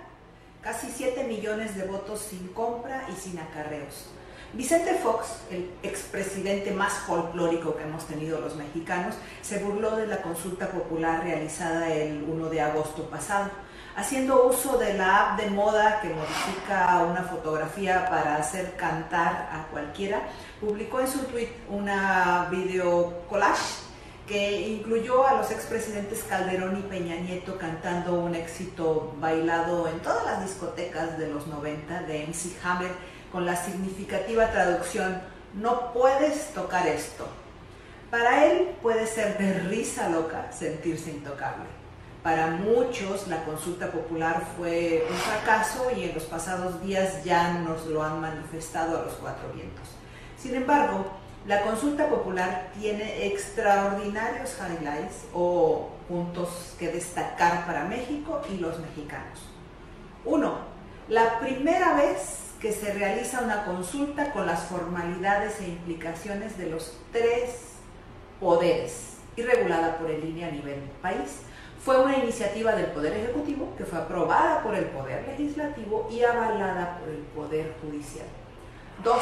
[0.63, 4.07] Casi 7 millones de votos sin compra y sin acarreos.
[4.55, 10.23] Vicente Fox, el expresidente más folclórico que hemos tenido los mexicanos, se burló de la
[10.23, 13.51] consulta popular realizada el 1 de agosto pasado,
[13.97, 19.67] haciendo uso de la app de moda que modifica una fotografía para hacer cantar a
[19.71, 20.23] cualquiera,
[20.61, 23.83] publicó en su tweet una video collage
[24.27, 30.25] que incluyó a los expresidentes Calderón y Peña Nieto cantando un éxito bailado en todas
[30.25, 32.93] las discotecas de los 90 de MC Hammer
[33.31, 35.21] con la significativa traducción
[35.55, 37.27] No puedes tocar esto.
[38.11, 41.82] Para él puede ser de risa loca sentirse intocable.
[42.23, 47.87] Para muchos la consulta popular fue un fracaso y en los pasados días ya nos
[47.87, 49.89] lo han manifestado a los cuatro vientos.
[50.39, 51.05] Sin embargo,
[51.47, 59.41] la consulta popular tiene extraordinarios highlights o puntos que destacar para México y los mexicanos.
[60.25, 60.59] Uno,
[61.09, 66.97] la primera vez que se realiza una consulta con las formalidades e implicaciones de los
[67.11, 67.73] tres
[68.39, 71.41] poderes y regulada por el INE a nivel país.
[71.85, 76.99] Fue una iniciativa del Poder Ejecutivo que fue aprobada por el Poder Legislativo y avalada
[76.99, 78.27] por el Poder Judicial.
[79.03, 79.21] Dos,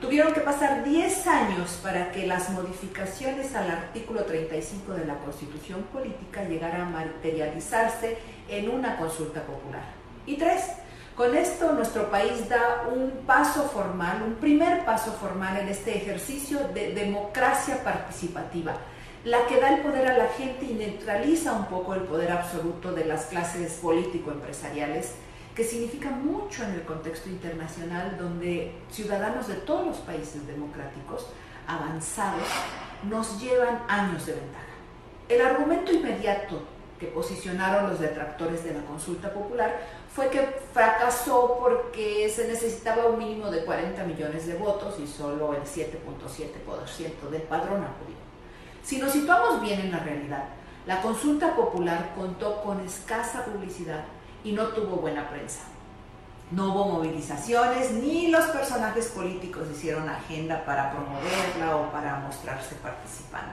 [0.00, 5.82] tuvieron que pasar 10 años para que las modificaciones al artículo 35 de la Constitución
[5.92, 8.16] Política llegaran a materializarse
[8.48, 9.84] en una consulta popular.
[10.24, 10.72] Y tres,
[11.14, 16.60] con esto nuestro país da un paso formal, un primer paso formal en este ejercicio
[16.72, 18.72] de democracia participativa,
[19.24, 22.92] la que da el poder a la gente y neutraliza un poco el poder absoluto
[22.92, 25.12] de las clases político-empresariales,
[25.54, 31.26] que significa mucho en el contexto internacional donde ciudadanos de todos los países democráticos
[31.66, 32.48] avanzados
[33.02, 34.64] nos llevan años de ventaja.
[35.28, 36.62] El argumento inmediato
[36.98, 39.80] que posicionaron los detractores de la consulta popular
[40.14, 40.40] fue que
[40.72, 47.30] fracasó porque se necesitaba un mínimo de 40 millones de votos y solo el 7.7%
[47.30, 48.29] del padrón acudió.
[48.82, 50.44] Si nos situamos bien en la realidad,
[50.86, 54.04] la consulta popular contó con escasa publicidad
[54.42, 55.60] y no tuvo buena prensa.
[56.50, 63.52] No hubo movilizaciones ni los personajes políticos hicieron agenda para promoverla o para mostrarse participando.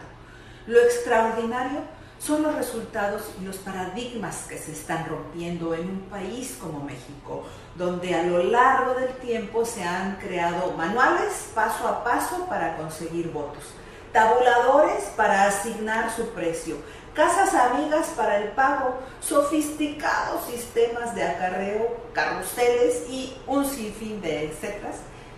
[0.65, 1.81] Lo extraordinario
[2.19, 7.45] son los resultados y los paradigmas que se están rompiendo en un país como México,
[7.75, 13.31] donde a lo largo del tiempo se han creado manuales paso a paso para conseguir
[13.31, 13.63] votos,
[14.11, 16.77] tabuladores para asignar su precio,
[17.13, 24.91] casas amigas para el pago, sofisticados sistemas de acarreo, carruseles y un sinfín de etcétera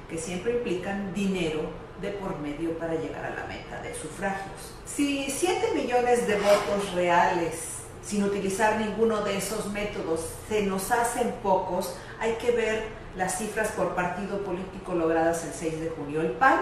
[0.09, 1.61] que siempre implican dinero
[2.01, 4.74] de por medio para llegar a la meta de sufragios.
[4.86, 11.32] Si 7 millones de votos reales, sin utilizar ninguno de esos métodos, se nos hacen
[11.43, 16.22] pocos, hay que ver las cifras por partido político logradas el 6 de junio.
[16.22, 16.59] El PAN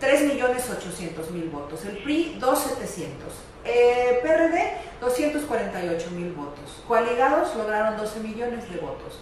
[0.00, 1.84] 3.800.000 votos.
[1.84, 3.08] El PRI, 2.700.
[3.64, 6.82] Eh, PRD, 248.000 votos.
[6.86, 9.18] Coaligados lograron 12 millones de votos.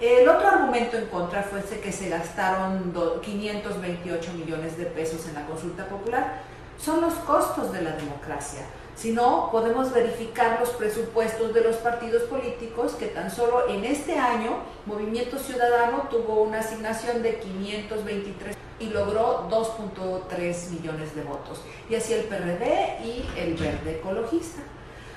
[0.00, 5.26] El otro argumento en contra fue ese que se gastaron do- 528 millones de pesos
[5.28, 6.40] en la consulta popular.
[6.78, 8.62] Son los costos de la democracia.
[8.96, 14.18] Si no, podemos verificar los presupuestos de los partidos políticos que tan solo en este
[14.18, 21.62] año Movimiento Ciudadano tuvo una asignación de 523 y logró 2.3 millones de votos.
[21.88, 24.62] Y así el PRD y el Verde Ecologista.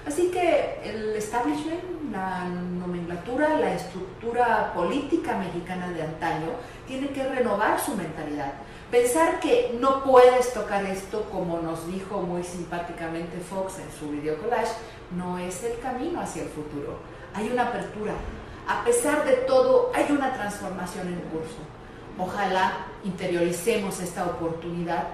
[0.06, 6.50] Así que el establishment, la nomenclatura, la estructura política mexicana de antaño
[6.88, 8.54] tiene que renovar su mentalidad.
[8.92, 14.38] Pensar que no puedes tocar esto, como nos dijo muy simpáticamente Fox en su video
[14.38, 14.74] collage,
[15.18, 17.00] no es el camino hacia el futuro.
[17.34, 18.14] Hay una apertura.
[18.68, 21.58] A pesar de todo, hay una transformación en curso.
[22.18, 25.08] Ojalá interioricemos esta oportunidad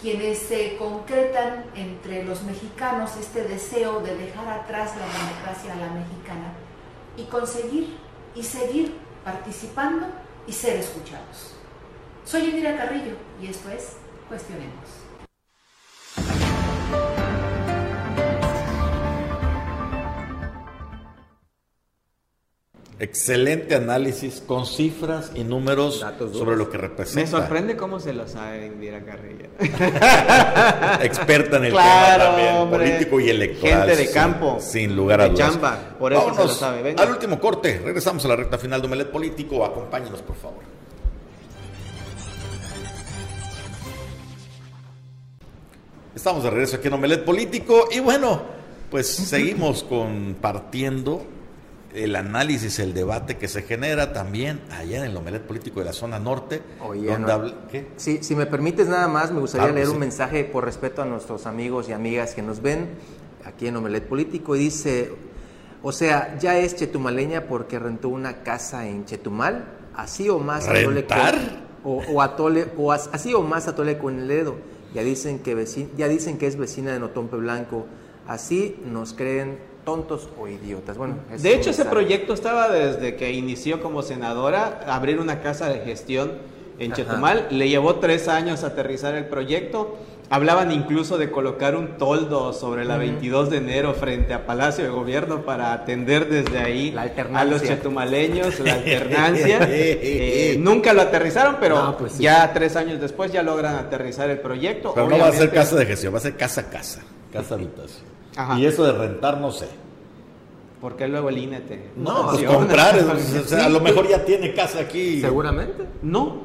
[0.00, 5.90] quienes se concretan entre los mexicanos este deseo de dejar atrás la democracia a la
[5.90, 6.52] mexicana
[7.16, 7.96] y conseguir
[8.34, 8.94] y seguir
[9.24, 10.06] participando
[10.46, 11.54] y ser escuchados.
[12.24, 13.96] Soy Indira Carrillo y esto es
[14.28, 15.08] Cuestionemos.
[23.00, 27.30] Excelente análisis con cifras y números sobre lo que Me representa.
[27.30, 29.46] sorprende cómo se lo sabe Indira Carrillo.
[31.04, 32.78] Experta en el Claro, tema también, hombre.
[32.90, 33.78] político y electoral.
[33.82, 35.50] Gente de sin- campo, Sin lugar a dudas.
[35.52, 37.02] chamba, por eso se Vámonos lo sabe, venga.
[37.04, 39.64] Al último corte, regresamos a la recta final de Omelet Político.
[39.64, 40.62] Acompáñenos, por favor.
[46.14, 48.42] Estamos de regreso aquí en Omelet Político y bueno,
[48.90, 51.22] pues seguimos compartiendo
[51.94, 55.92] el análisis, el debate que se genera también allá en el Omelet Político de la
[55.92, 56.62] zona norte.
[56.82, 57.32] Oye, donde no.
[57.32, 57.88] habla- ¿qué?
[57.96, 59.92] Sí, si me permites nada más, me gustaría Claro leer sí.
[59.94, 62.88] un mensaje por respeto a nuestros amigos y amigas que nos ven
[63.44, 65.12] aquí en Omelet Político y dice,
[65.82, 69.64] o sea, ya es chetumaleña porque rentó una casa en Chetumal,
[69.94, 71.38] así o más atole con- ¿Rentar?
[71.84, 74.56] o, o atole o as- así o más atole con el dedo.
[74.94, 77.86] Ya dicen que veci- ya dicen que es vecina de Notompe Blanco.
[78.26, 79.58] Así nos creen
[79.88, 80.98] tontos o idiotas.
[80.98, 85.78] Bueno, De hecho, ese proyecto estaba desde que inició como senadora, abrir una casa de
[85.80, 86.32] gestión
[86.78, 87.02] en Ajá.
[87.02, 87.46] Chetumal.
[87.50, 89.96] Le llevó tres años aterrizar el proyecto.
[90.28, 93.00] Hablaban incluso de colocar un toldo sobre la Ujú.
[93.04, 96.94] 22 de enero frente a Palacio de Gobierno para atender desde ahí
[97.34, 99.60] a los chetumaleños, la alternancia.
[99.70, 102.24] Eh, nunca lo aterrizaron, pero No, pues sí.
[102.24, 104.92] ya tres años después ya logran aterrizar el proyecto.
[104.94, 107.00] Pero no va a ser casa de gestión, va a ser casa a casa,
[107.32, 108.18] casa habitación.
[108.38, 108.56] Ajá.
[108.56, 109.66] Y eso de rentar, no sé.
[110.80, 113.04] Porque luego el INE te No, pues comprar, es-
[113.44, 115.20] o sea, a lo mejor ya tiene casa aquí.
[115.20, 115.84] Seguramente.
[116.02, 116.42] No,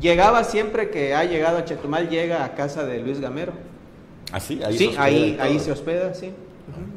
[0.00, 3.52] llegaba siempre que ha llegado a Chetumal, llega a casa de Luis Gamero.
[4.32, 6.32] Así, ahí sí, se ahí, ahí se hospeda, sí.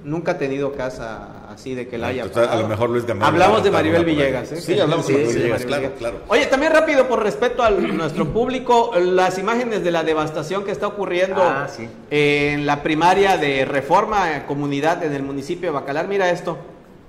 [0.05, 3.05] Nunca ha tenido casa así de que la Ah, haya entonces, a lo mejor Luis
[3.05, 4.05] Gamero Hablamos la de Maribel.
[4.05, 4.61] Villegas, ¿eh?
[4.61, 6.17] Sí, hablamos de Maribel sí, Villegas, claro, claro.
[6.27, 10.85] Oye, también rápido, por respeto a nuestro público, las imágenes de la devastación que está
[10.87, 11.89] ocurriendo Ah, sí.
[12.11, 16.07] en la primaria de Reforma eh, Comunidad en el municipio de Bacalar.
[16.07, 16.57] Mira esto,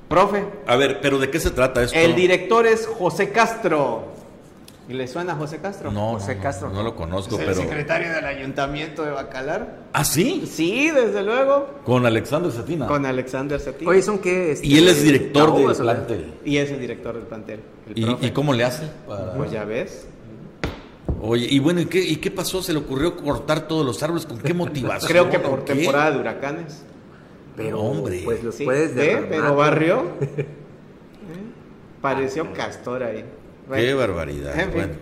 [0.09, 0.45] profe.
[0.67, 1.99] A ver, pero ¿de qué se trata esto?
[1.99, 4.17] El director es José Castro.
[4.89, 5.91] ¿Y le suena a José Castro?
[5.93, 6.69] No, José no, Castro.
[6.71, 7.61] no, no lo conozco, Es el pero...
[7.61, 9.81] secretario del ayuntamiento de Bacalar.
[9.93, 10.45] ¿Ah, sí?
[10.51, 11.69] Sí, desde luego.
[11.85, 12.87] Con Alexander Satina.
[12.87, 13.87] Con Alexander Cetín.
[13.87, 14.53] Oye, ¿son qué?
[14.53, 16.35] Este, Y él es director del plantel.
[16.43, 17.61] Y es el director del plantel.
[17.87, 18.27] el ¿Y, profe.
[18.27, 18.89] y cómo le hace?
[19.07, 20.07] para- Pues ya ves.
[21.21, 22.63] Oye, y bueno, ¿y qué, ¿y qué pasó?
[22.63, 24.25] ¿Se le ocurrió cortar todos los árboles?
[24.25, 25.11] ¿Con qué motivación?
[25.11, 26.85] Creo que por temporada de huracanes.
[27.57, 28.23] Pero, Hombre.
[28.25, 29.29] pues los Sí, puedes derramar.
[29.29, 30.03] Pero barrió.
[30.21, 30.47] ¿Eh?
[32.01, 33.25] Pareció castor ahí.
[33.69, 34.59] Qué Bueno, barbaridad.
[34.59, 34.81] En fin.
[34.81, 34.95] Bueno,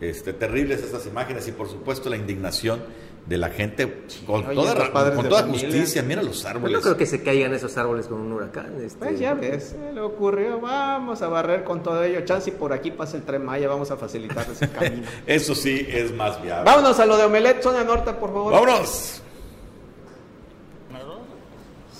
[0.00, 2.82] este, terribles estas imágenes y por supuesto la indignación
[3.26, 6.02] de la gente con Oye, toda, con de toda justicia.
[6.02, 6.78] Mira los árboles.
[6.78, 8.80] no creo que se caigan esos árboles con un huracán.
[8.82, 12.24] Este, Pues ya ves, se le ocurrió, vamos a barrer con todo ello.
[12.24, 15.06] Chance y por aquí pasa el tren Maya, vamos a facilitar ese camino.
[15.26, 16.64] Eso sí es más viable.
[16.64, 18.52] Vámonos a lo de Omelet, zona norte, por favor.
[18.52, 19.22] ¡Vámonos!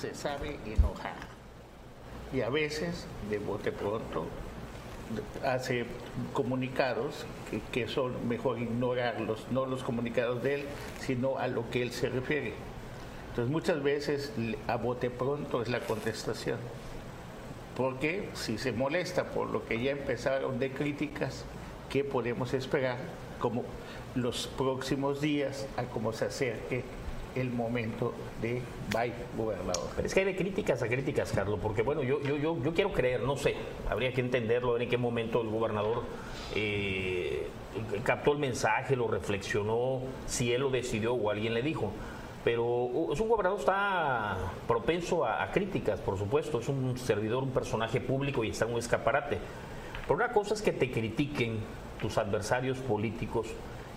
[0.01, 1.14] se sabe enojar
[2.33, 4.25] y a veces de bote pronto
[5.45, 5.87] hace
[6.33, 10.65] comunicados que, que son mejor ignorarlos, no los comunicados de él,
[11.01, 12.55] sino a lo que él se refiere.
[13.31, 14.33] Entonces muchas veces
[14.67, 16.59] a bote pronto es la contestación.
[17.77, 21.45] Porque si se molesta por lo que ya empezaron de críticas,
[21.89, 22.99] ¿qué podemos esperar
[23.41, 23.65] como
[24.15, 26.83] los próximos días a cómo se acerque
[27.35, 28.62] el momento de
[28.93, 29.89] bye gobernador.
[30.03, 32.93] Es que hay de críticas a críticas, Carlos, porque bueno, yo, yo, yo, yo quiero
[32.93, 33.55] creer, no sé,
[33.89, 36.03] habría que entenderlo, en qué momento el gobernador
[36.55, 37.49] eh,
[38.03, 41.93] captó el mensaje, lo reflexionó, si él lo decidió o alguien le dijo.
[42.43, 47.43] Pero uh, es un gobernador está propenso a, a críticas, por supuesto, es un servidor,
[47.43, 49.39] un personaje público y está en un escaparate.
[50.03, 51.59] Pero una cosa es que te critiquen
[52.01, 53.49] tus adversarios políticos,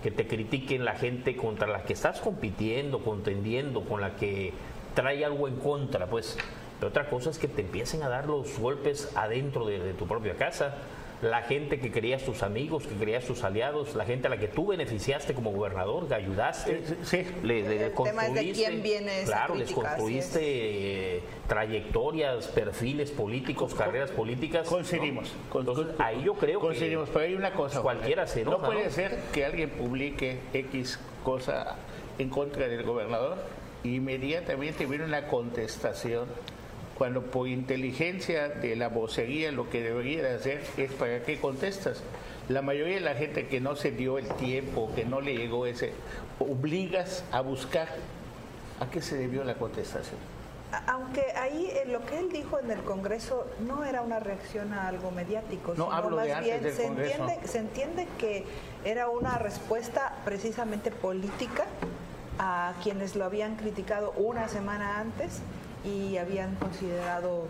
[0.03, 4.51] que te critiquen la gente contra la que estás compitiendo, contendiendo, con la que
[4.93, 6.37] trae algo en contra, pues.
[6.85, 10.35] Otra cosa es que te empiecen a dar los golpes adentro de, de tu propia
[10.35, 10.75] casa.
[11.21, 14.47] La gente que querías tus amigos, que querías tus aliados, la gente a la que
[14.47, 18.83] tú beneficiaste como gobernador, que ayudaste, sí, le, le El tema es de construiste, quién
[18.83, 24.67] viene esa claro, les crítica, construiste eh, trayectorias, perfiles políticos, carreras políticas.
[24.67, 25.31] Coincidimos.
[25.53, 25.59] ¿no?
[25.59, 27.81] Entonces, ahí yo creo Coincidimos, pero hay una cosa.
[27.81, 28.91] cualquiera se No puede ¿no?
[28.91, 31.77] ser que alguien publique X cosa
[32.17, 33.37] en contra del gobernador
[33.83, 36.27] y inmediatamente viene una contestación
[36.97, 42.03] cuando por inteligencia de la vocería lo que debería de hacer es para qué contestas.
[42.49, 45.65] La mayoría de la gente que no se dio el tiempo, que no le llegó
[45.65, 45.93] ese,
[46.39, 47.87] obligas a buscar
[48.79, 50.17] a qué se debió la contestación.
[50.87, 54.87] Aunque ahí eh, lo que él dijo en el Congreso no era una reacción a
[54.87, 57.21] algo mediático, No, sino hablo más de antes bien del se Congreso.
[57.21, 58.43] entiende, se entiende que
[58.83, 61.65] era una respuesta precisamente política
[62.39, 65.41] a quienes lo habían criticado una semana antes
[65.85, 67.43] y habían considerado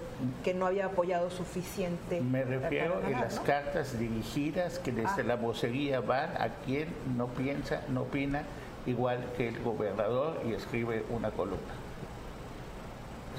[0.43, 2.19] que no había apoyado suficiente.
[2.21, 3.43] Me refiero ganar, las ¿no?
[3.43, 5.25] cartas dirigidas que desde Ah.
[5.25, 8.43] la vocería van a quien no piensa, no opina
[8.87, 11.73] igual que el gobernador y escribe una columna.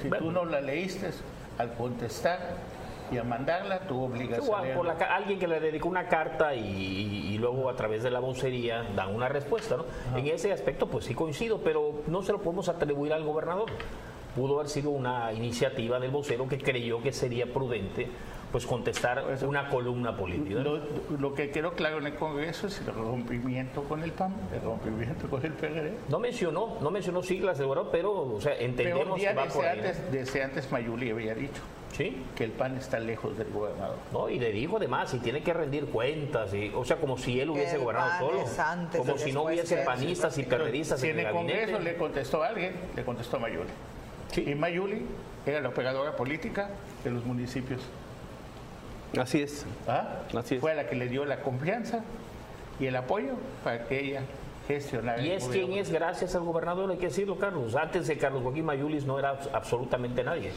[0.00, 1.10] Si tú no la leíste,
[1.58, 2.38] al contestar
[3.12, 6.54] y a mandarla, tú obligas a Igual, por la alguien que le dedicó una carta
[6.54, 9.84] y, y- y luego a través de la vocería dan una respuesta, ¿no?
[10.16, 13.70] En ese aspecto, pues sí coincido, pero no se lo podemos atribuir al gobernador.
[14.34, 18.08] Pudo haber sido una iniciativa del vocero que creyó que sería prudente
[18.50, 20.60] pues contestar una columna política.
[20.60, 20.78] Lo,
[21.18, 25.28] lo que quedó claro en el Congreso es el rompimiento con el PAN, el rompimiento
[25.28, 25.94] con el PRD.
[26.08, 29.56] No mencionó, no mencionó siglas de gobernador, pero o sea, Pero entendemos que va desde
[29.56, 29.78] por ahí.
[29.80, 31.60] antes, desde antes Mayuli había dicho
[31.96, 32.22] ¿Sí?
[32.36, 33.96] que el PAN está lejos del gobernador.
[34.12, 37.40] No, y le dijo además, y tiene que rendir cuentas, y, o sea, como si
[37.40, 38.44] él hubiese el gobernado solo.
[38.58, 41.58] antes Como si no hubiese panistas y periodistas Si en en el el gabinete.
[41.58, 43.70] Congreso le contestó a alguien, le contestó a Mayuli.
[44.40, 45.02] Y Mayuli
[45.46, 46.70] era la operadora política
[47.04, 47.80] de los municipios.
[49.18, 49.64] Así es.
[49.86, 50.22] ¿Ah?
[50.36, 50.60] Así es.
[50.60, 52.02] Fue la que le dio la confianza
[52.80, 54.22] y el apoyo para que ella
[54.66, 55.22] gestionara.
[55.22, 55.68] Y el es gobierno.
[55.68, 57.76] quien es gracias al gobernador, hay que decirlo, Carlos.
[57.76, 60.50] Antes de Carlos Joaquín Mayulis no era abs- absolutamente nadie.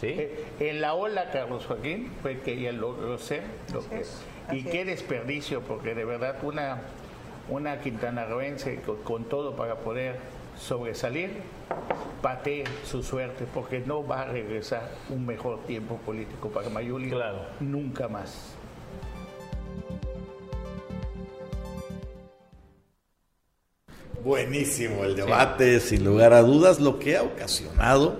[0.00, 0.08] ¿sí?
[0.08, 4.22] Eh, En la ola, Carlos Joaquín, fue que ella logró ser lo que es,
[4.52, 4.86] Y qué es.
[4.86, 6.82] desperdicio, porque de verdad una,
[7.48, 10.16] una quintanarroense con, con todo para poder
[10.58, 11.30] sobresalir,
[12.22, 17.40] patee su suerte, porque no va a regresar un mejor tiempo político para Mayuli Claro.
[17.60, 18.54] nunca más.
[24.24, 28.18] Buenísimo el debate, sin lugar a dudas, lo que ha ocasionado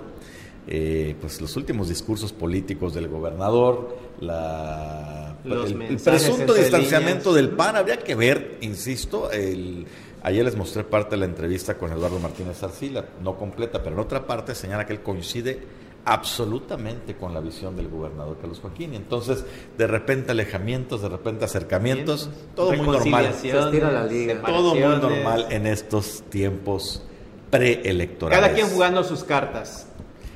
[0.69, 7.35] eh, pues los últimos discursos políticos del gobernador, la, el- presunto distanciamiento líneas.
[7.47, 7.77] del PAN.
[7.77, 9.85] Habría que ver, insisto, el,
[10.23, 14.01] ayer les mostré parte de la entrevista con Eduardo Martínez Arcila, no completa, pero en
[14.01, 15.59] otra parte señala que él coincide
[16.05, 18.93] absolutamente con la visión del gobernador Carlos Joaquín.
[18.93, 19.43] Y entonces,
[19.77, 23.03] de repente alejamientos, de repente acercamientos, todo muy normal.
[23.03, 24.41] Reconciliaciones, Se estira la liga.
[24.41, 27.03] Todo muy normal en estos tiempos
[27.49, 28.41] preelectorales.
[28.41, 29.87] Cada quien jugando sus cartas.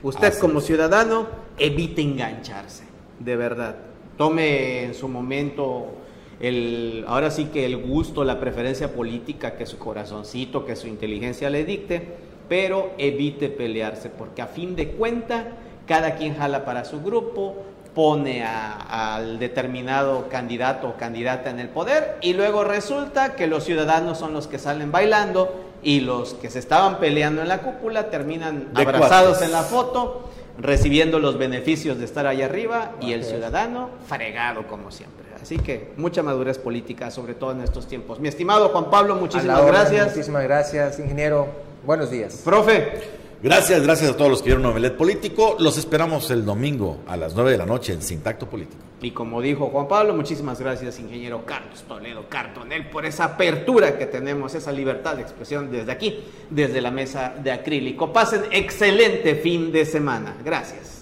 [0.04, 0.66] Usted Así como es.
[0.66, 1.28] ciudadano,
[1.58, 2.84] evite engancharse,
[3.20, 3.78] de verdad.
[4.18, 6.01] Tome en su momento
[6.42, 11.50] el, ahora sí que el gusto, la preferencia política que su corazoncito, que su inteligencia
[11.50, 12.16] le dicte,
[12.50, 15.46] pero evite pelearse, porque a fin de cuenta,
[15.88, 17.56] cada quien jala para su grupo,
[17.94, 23.66] pone a- al determinado candidato o candidata en el poder y luego resulta que los
[23.66, 28.10] ciudadanos son los que salen bailando y los que se estaban peleando en la cúpula
[28.10, 29.48] terminan De abrazados cuates.
[29.48, 34.90] en la foto, recibiendo los beneficios de estar allá arriba y el ciudadano fregado como
[34.92, 35.26] siempre.
[35.42, 38.20] Así que mucha madurez política, sobre todo en estos tiempos.
[38.20, 40.10] Mi estimado Juan Pablo, muchísimas gracias.
[40.12, 41.48] Muchísimas gracias, ingeniero.
[41.84, 42.42] Buenos días.
[42.46, 45.56] Profe, Gracias, gracias a todos los que vieron Novelet Político.
[45.58, 48.80] Los esperamos el domingo a las 9 de la noche en Sin Tacto Político.
[49.02, 54.06] y como dijo Juan Pablo, muchísimas gracias, ingeniero Carlos Toledo Cartonel, por esa apertura que
[54.06, 58.14] tenemos, esa libertad de expresión desde aquí, desde la mesa de acrílico.
[58.14, 60.38] Pasen excelente fin de semana.
[60.46, 61.01] Gracias.